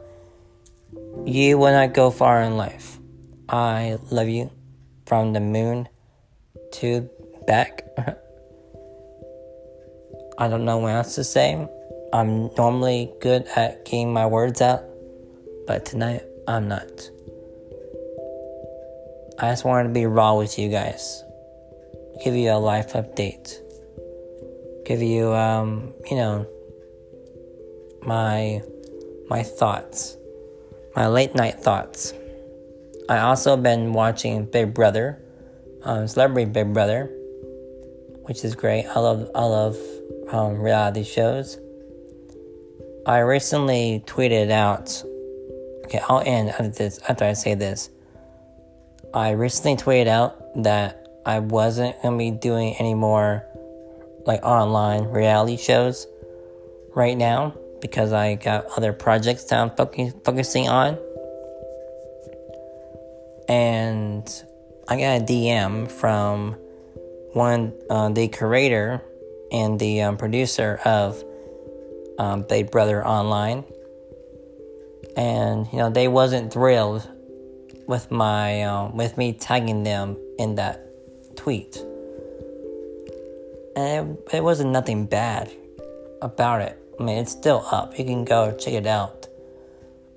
you 1.24 1.58
will 1.58 1.72
not 1.72 1.94
go 1.94 2.12
far 2.12 2.42
in 2.42 2.56
life. 2.56 3.00
I 3.48 3.98
love 4.12 4.28
you 4.28 4.52
from 5.04 5.32
the 5.32 5.40
moon 5.40 5.88
to 6.74 7.10
back. 7.48 7.82
I 10.38 10.46
don't 10.46 10.64
know 10.64 10.78
what 10.78 10.92
else 10.92 11.16
to 11.16 11.24
say. 11.24 11.66
I'm 12.12 12.54
normally 12.54 13.12
good 13.20 13.48
at 13.56 13.84
getting 13.84 14.12
my 14.12 14.26
words 14.26 14.60
out, 14.60 14.84
but 15.66 15.84
tonight 15.84 16.22
I'm 16.46 16.68
not. 16.68 17.11
I 19.38 19.50
just 19.50 19.64
wanted 19.64 19.88
to 19.88 19.94
be 19.94 20.06
raw 20.06 20.36
with 20.36 20.58
you 20.58 20.68
guys. 20.68 21.22
Give 22.24 22.34
you 22.34 22.50
a 22.50 22.58
life 22.58 22.92
update. 22.92 23.58
Give 24.84 25.02
you 25.02 25.32
um, 25.32 25.92
you 26.10 26.16
know, 26.16 26.46
my 28.02 28.62
my 29.28 29.42
thoughts. 29.42 30.16
My 30.94 31.08
late 31.08 31.34
night 31.34 31.60
thoughts. 31.60 32.12
I 33.08 33.18
also 33.20 33.56
been 33.56 33.92
watching 33.92 34.44
Big 34.44 34.74
Brother, 34.74 35.20
um, 35.82 36.06
Celebrity 36.06 36.50
Big 36.50 36.72
Brother, 36.72 37.10
which 38.24 38.44
is 38.44 38.54
great. 38.54 38.86
I 38.86 39.00
love 39.00 39.30
I 39.34 39.44
love 39.44 39.76
um, 40.30 40.60
reality 40.60 41.04
shows. 41.04 41.58
I 43.06 43.18
recently 43.18 44.04
tweeted 44.06 44.50
out. 44.50 45.02
Okay, 45.86 46.00
I'll 46.08 46.22
end 46.24 46.50
after 46.50 46.68
this. 46.68 47.00
After 47.08 47.24
I 47.24 47.32
say 47.32 47.54
this, 47.54 47.90
I 49.14 49.32
recently 49.32 49.76
tweeted 49.76 50.06
out 50.06 50.62
that 50.62 51.06
I 51.26 51.40
wasn't 51.40 52.00
gonna 52.02 52.16
be 52.16 52.30
doing 52.30 52.74
any 52.78 52.94
more 52.94 53.44
like 54.24 54.42
online 54.42 55.04
reality 55.04 55.58
shows 55.58 56.06
right 56.94 57.16
now 57.16 57.54
because 57.82 58.12
I 58.12 58.36
got 58.36 58.66
other 58.76 58.94
projects 58.94 59.44
that 59.44 59.60
I'm 59.60 59.70
focus- 59.70 60.14
focusing 60.24 60.68
on. 60.68 60.96
And 63.48 64.26
I 64.88 64.96
got 64.96 65.20
a 65.20 65.24
DM 65.24 65.90
from 65.90 66.56
one, 67.34 67.74
uh, 67.90 68.08
the 68.08 68.28
creator 68.28 69.02
and 69.50 69.78
the 69.78 70.02
um, 70.02 70.16
producer 70.16 70.80
of 70.86 71.22
um, 72.18 72.42
Big 72.48 72.70
Brother 72.70 73.06
Online. 73.06 73.64
And, 75.16 75.66
you 75.70 75.78
know, 75.78 75.90
they 75.90 76.08
wasn't 76.08 76.50
thrilled 76.52 77.06
with 77.86 78.10
my, 78.10 78.62
um, 78.62 78.96
with 78.96 79.16
me 79.16 79.32
tagging 79.32 79.82
them 79.82 80.16
in 80.38 80.56
that 80.56 81.36
tweet. 81.36 81.76
And 83.74 84.18
it, 84.30 84.36
it 84.36 84.44
wasn't 84.44 84.70
nothing 84.70 85.06
bad 85.06 85.50
about 86.20 86.60
it. 86.60 86.78
I 86.98 87.02
mean, 87.02 87.18
it's 87.18 87.32
still 87.32 87.66
up. 87.70 87.98
You 87.98 88.04
can 88.04 88.24
go 88.24 88.56
check 88.56 88.74
it 88.74 88.86
out. 88.86 89.26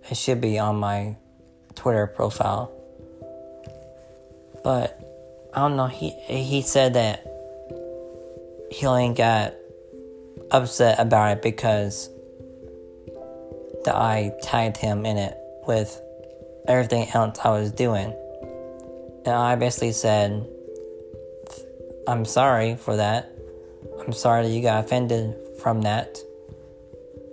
It 0.09 0.17
should 0.17 0.41
be 0.41 0.59
on 0.59 0.75
my 0.75 1.17
Twitter 1.73 2.05
profile. 2.05 2.71
But 4.63 4.99
I 5.53 5.59
don't 5.59 5.77
know. 5.77 5.87
He 5.87 6.09
he 6.27 6.61
said 6.61 6.95
that 6.95 7.25
he 8.71 8.85
only 8.85 9.15
got 9.15 9.53
upset 10.51 10.99
about 10.99 11.37
it 11.37 11.41
because 11.41 12.09
that 13.85 13.95
I 13.95 14.33
tagged 14.41 14.77
him 14.77 15.05
in 15.05 15.17
it 15.17 15.37
with 15.67 16.01
everything 16.67 17.09
else 17.13 17.39
I 17.43 17.49
was 17.49 17.71
doing. 17.71 18.13
And 19.25 19.33
I 19.33 19.55
basically 19.55 19.91
said, 19.91 20.47
I'm 22.07 22.25
sorry 22.25 22.75
for 22.75 22.95
that. 22.95 23.31
I'm 23.99 24.13
sorry 24.13 24.43
that 24.43 24.49
you 24.49 24.61
got 24.61 24.85
offended 24.85 25.35
from 25.61 25.81
that. 25.81 26.19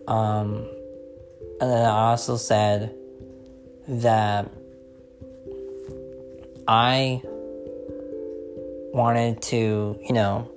Um, 0.09 0.67
and 1.61 1.71
then 1.71 1.85
I 1.85 2.11
also 2.11 2.37
said 2.37 2.95
that 3.89 4.51
I 6.67 7.21
wanted 8.95 9.43
to, 9.43 9.99
you 10.01 10.13
know, 10.13 10.51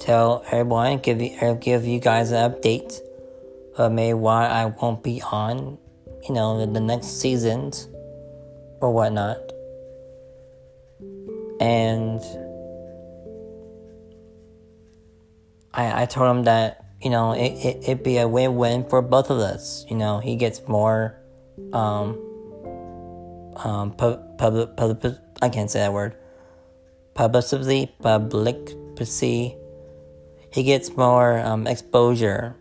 tell 0.00 0.44
everyone, 0.50 0.98
give 0.98 1.18
give 1.60 1.84
you 1.84 2.00
guys 2.00 2.30
an 2.30 2.50
update 2.50 3.00
of 3.76 3.92
maybe 3.92 4.14
why 4.14 4.46
I 4.46 4.66
won't 4.66 5.02
be 5.02 5.20
on, 5.22 5.78
you 6.28 6.34
know, 6.34 6.64
the, 6.64 6.80
next 6.80 7.20
seasons 7.20 7.88
or 8.80 8.92
whatnot. 8.92 9.38
And 11.60 12.20
I, 15.74 16.02
I 16.02 16.06
told 16.06 16.36
him 16.36 16.44
that 16.44 16.88
you 17.00 17.10
know, 17.10 17.32
it, 17.32 17.52
it, 17.64 17.76
it'd 17.82 18.02
be 18.02 18.18
a 18.18 18.26
win 18.26 18.56
win 18.56 18.88
for 18.88 19.02
both 19.02 19.30
of 19.30 19.38
us. 19.38 19.84
You 19.88 19.96
know, 19.96 20.18
he 20.18 20.36
gets 20.36 20.66
more, 20.66 21.16
um, 21.72 22.18
um, 23.56 23.92
public, 23.92 24.76
public, 24.76 25.14
I 25.40 25.48
can't 25.48 25.70
say 25.70 25.80
that 25.80 25.92
word. 25.92 26.16
Publicity, 27.14 27.94
publicity. 28.00 29.56
He 30.52 30.62
gets 30.62 30.96
more 30.96 31.38
um, 31.38 31.66
exposure 31.66 32.56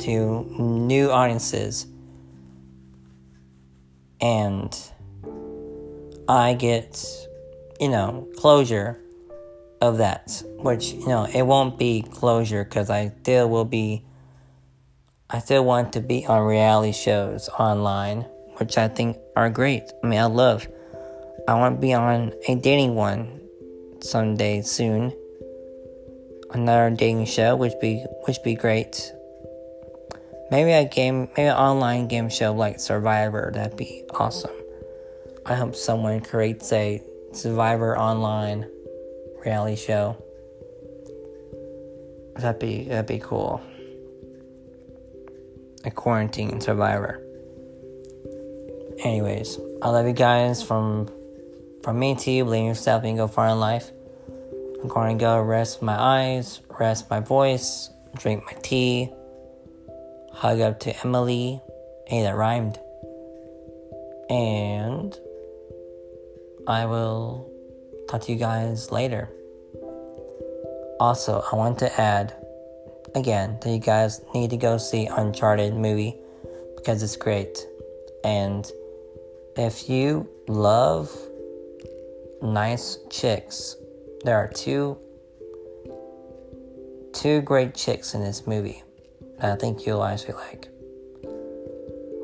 to 0.00 0.44
new 0.58 1.10
audiences. 1.10 1.86
And 4.20 4.76
I 6.28 6.54
get, 6.54 7.04
you 7.80 7.88
know, 7.88 8.28
closure 8.36 9.00
of 9.80 9.98
that, 9.98 10.42
which 10.58 10.92
you 10.92 11.06
know 11.06 11.24
it 11.24 11.42
won't 11.42 11.78
be 11.78 12.02
closure 12.02 12.64
because 12.64 12.90
I 12.90 13.12
still 13.22 13.48
will 13.48 13.64
be. 13.64 14.04
I 15.28 15.40
still 15.40 15.64
want 15.64 15.92
to 15.94 16.00
be 16.00 16.24
on 16.26 16.42
reality 16.42 16.92
shows 16.92 17.48
online, 17.48 18.22
which 18.58 18.78
I 18.78 18.88
think 18.88 19.18
are 19.34 19.50
great. 19.50 19.82
I 20.02 20.06
mean, 20.06 20.20
I 20.20 20.26
love. 20.26 20.68
I 21.48 21.54
want 21.54 21.76
to 21.76 21.80
be 21.80 21.92
on 21.92 22.32
a 22.48 22.54
dating 22.54 22.94
one 22.94 23.40
someday 24.00 24.62
soon. 24.62 25.12
Another 26.52 26.94
dating 26.94 27.26
show, 27.26 27.56
which 27.56 27.74
be 27.80 28.04
which 28.26 28.42
be 28.42 28.54
great. 28.54 29.12
Maybe 30.50 30.70
a 30.72 30.84
game, 30.84 31.28
maybe 31.36 31.48
an 31.48 31.56
online 31.56 32.06
game 32.06 32.28
show 32.28 32.52
like 32.52 32.78
Survivor. 32.78 33.50
That'd 33.52 33.76
be 33.76 34.04
awesome. 34.10 34.54
I 35.44 35.54
hope 35.54 35.74
someone 35.74 36.20
creates 36.20 36.72
a 36.72 37.02
Survivor 37.32 37.98
online 37.98 38.66
reality 39.44 39.76
show. 39.76 40.16
That'd 42.36 42.60
be 42.60 42.84
that'd 42.84 43.06
be 43.06 43.18
cool. 43.18 43.62
A 45.84 45.90
quarantine 45.90 46.60
survivor. 46.60 47.22
anyways, 49.04 49.58
I 49.82 49.90
love 49.90 50.06
you 50.06 50.12
guys 50.12 50.62
from 50.62 51.08
from 51.82 51.98
me 51.98 52.14
to 52.16 52.30
you. 52.30 52.44
Believe 52.44 52.60
in 52.60 52.66
yourself 52.66 53.04
and 53.04 53.16
go 53.16 53.28
far 53.28 53.48
in 53.48 53.60
life. 53.60 53.90
I'm 54.82 54.88
going 54.88 55.16
to 55.16 55.20
go 55.20 55.40
rest 55.40 55.80
my 55.80 55.98
eyes, 55.98 56.60
rest 56.78 57.08
my 57.08 57.20
voice, 57.20 57.88
drink 58.16 58.44
my 58.44 58.52
tea, 58.62 59.10
hug 60.36 60.60
up 60.60 60.78
to 60.80 60.94
Emily. 61.02 61.62
Hey, 62.06 62.22
that 62.22 62.36
rhymed. 62.36 62.78
And 64.28 65.18
I 66.68 66.84
will 66.84 67.50
talk 68.08 68.20
to 68.22 68.32
you 68.32 68.38
guys 68.38 68.92
later. 68.92 69.30
Also, 71.00 71.42
I 71.50 71.56
want 71.56 71.78
to 71.78 72.00
add 72.00 72.36
again 73.14 73.56
that 73.62 73.70
you 73.70 73.78
guys 73.78 74.20
need 74.34 74.50
to 74.50 74.58
go 74.58 74.76
see 74.76 75.06
Uncharted 75.06 75.74
movie 75.74 76.16
because 76.76 77.02
it's 77.02 77.16
great. 77.16 77.66
And 78.22 78.70
if 79.56 79.88
you 79.88 80.28
love 80.48 81.10
nice 82.42 82.98
chicks, 83.08 83.76
there 84.24 84.36
are 84.36 84.48
two 84.48 84.98
two 87.14 87.40
great 87.40 87.74
chicks 87.74 88.12
in 88.12 88.20
this 88.20 88.46
movie 88.46 88.82
I 89.40 89.54
think 89.56 89.86
you'll 89.86 90.04
actually 90.04 90.34
like. 90.34 90.68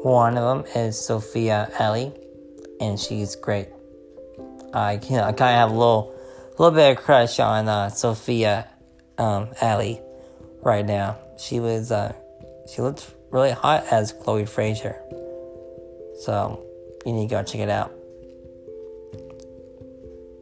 One 0.03 0.37
of 0.37 0.65
them 0.65 0.73
is 0.75 0.99
Sophia 0.99 1.71
Ali, 1.79 2.13
and 2.81 2.99
she's 2.99 3.37
great. 3.37 3.69
I 4.75 4.95
you 4.95 5.17
know, 5.17 5.25
I 5.25 5.33
kind 5.33 5.55
of 5.55 5.61
have 5.61 5.71
a 5.71 5.75
little 5.75 6.15
little 6.59 6.75
bit 6.75 6.97
of 6.97 7.05
crush 7.05 7.39
on 7.39 7.69
uh, 7.69 7.91
Sophia 7.91 8.69
um, 9.19 9.49
Ali 9.61 10.01
right 10.63 10.85
now. 10.85 11.19
She 11.39 11.61
was 11.61 11.93
uh, 11.93 12.15
she 12.73 12.83
looked 12.83 13.11
really 13.31 13.51
hot 13.51 13.85
as 13.91 14.13
Chloe 14.13 14.47
Frazer. 14.47 14.97
So 16.21 16.65
you 17.05 17.13
need 17.13 17.29
to 17.29 17.35
go 17.35 17.43
check 17.43 17.61
it 17.61 17.69
out. 17.69 17.93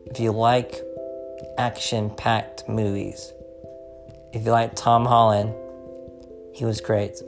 If 0.07 0.21
you 0.21 0.33
like 0.33 0.81
action 1.59 2.11
packed 2.11 2.69
movies, 2.69 3.33
if 4.33 4.45
you 4.45 4.53
like 4.53 4.75
Tom 4.75 5.05
Holland, 5.05 5.55
he 6.61 6.67
was 6.67 6.83
great. 6.83 7.23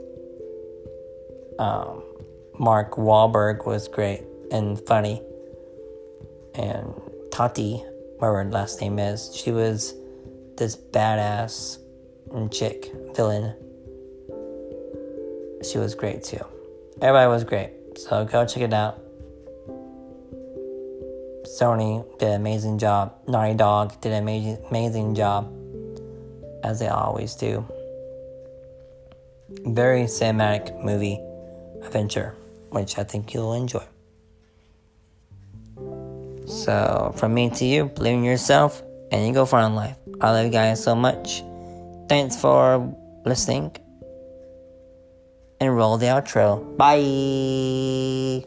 Um, 1.57 2.03
Mark 2.59 2.97
Wahlberg 2.97 3.65
was 3.65 3.87
great 3.87 4.21
and 4.51 4.79
funny. 4.85 5.23
And 6.53 6.93
Tati, 7.31 7.77
whatever 8.17 8.43
her 8.43 8.51
last 8.51 8.79
name 8.79 8.99
is, 8.99 9.35
she 9.35 9.49
was 9.49 9.95
this 10.57 10.75
badass 10.75 11.79
chick 12.51 12.91
villain. 13.15 13.55
She 15.67 15.79
was 15.79 15.95
great 15.95 16.23
too. 16.23 16.45
Everybody 17.01 17.27
was 17.27 17.43
great. 17.43 17.71
So 17.97 18.25
go 18.25 18.45
check 18.45 18.61
it 18.61 18.71
out. 18.71 19.01
Sony 21.59 22.05
did 22.19 22.29
an 22.29 22.35
amazing 22.35 22.77
job. 22.77 23.15
Naughty 23.27 23.55
Dog 23.55 23.99
did 23.99 24.11
an 24.11 24.21
amazing, 24.21 24.63
amazing 24.69 25.15
job, 25.15 25.51
as 26.63 26.79
they 26.79 26.87
always 26.87 27.33
do. 27.33 27.65
Very 29.65 30.03
cinematic 30.03 30.83
movie 30.83 31.19
adventure, 31.83 32.35
which 32.69 32.97
I 32.97 33.03
think 33.03 33.33
you'll 33.33 33.53
enjoy. 33.53 33.83
So, 36.45 37.13
from 37.15 37.33
me 37.33 37.49
to 37.51 37.65
you, 37.65 37.85
believe 37.85 38.15
in 38.15 38.23
yourself 38.23 38.81
and 39.11 39.27
you 39.27 39.33
go 39.33 39.45
far 39.45 39.61
in 39.61 39.75
life. 39.75 39.97
I 40.19 40.31
love 40.31 40.45
you 40.45 40.51
guys 40.51 40.83
so 40.83 40.95
much. 40.95 41.43
Thanks 42.09 42.39
for 42.39 42.93
listening. 43.25 43.75
And 45.59 45.75
roll 45.75 45.97
the 45.97 46.07
outro. 46.07 46.75
Bye. 46.77 48.45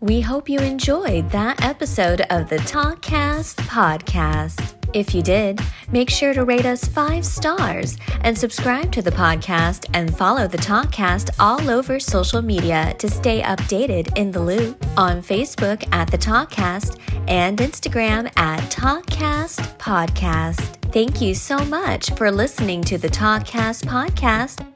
We 0.00 0.20
hope 0.20 0.48
you 0.48 0.60
enjoyed 0.60 1.30
that 1.30 1.64
episode 1.64 2.20
of 2.30 2.48
the 2.48 2.58
Talkcast 2.58 3.56
podcast. 3.66 4.75
If 4.92 5.14
you 5.14 5.22
did, 5.22 5.60
make 5.90 6.10
sure 6.10 6.34
to 6.34 6.44
rate 6.44 6.66
us 6.66 6.84
five 6.84 7.24
stars 7.24 7.96
and 8.22 8.36
subscribe 8.36 8.92
to 8.92 9.02
the 9.02 9.10
podcast 9.10 9.86
and 9.94 10.16
follow 10.16 10.46
the 10.46 10.58
Talkcast 10.58 11.30
all 11.38 11.70
over 11.70 11.98
social 11.98 12.42
media 12.42 12.94
to 12.98 13.08
stay 13.08 13.42
updated 13.42 14.16
in 14.16 14.30
the 14.30 14.40
loop 14.40 14.84
on 14.96 15.22
Facebook 15.22 15.86
at 15.92 16.10
the 16.10 16.18
Talkcast 16.18 17.00
and 17.28 17.58
Instagram 17.58 18.30
at 18.36 18.60
Talkcast 18.70 19.76
Podcast. 19.78 20.92
Thank 20.92 21.20
you 21.20 21.34
so 21.34 21.58
much 21.64 22.10
for 22.12 22.30
listening 22.30 22.82
to 22.84 22.98
the 22.98 23.08
Talkcast 23.08 23.84
podcast 23.84 24.75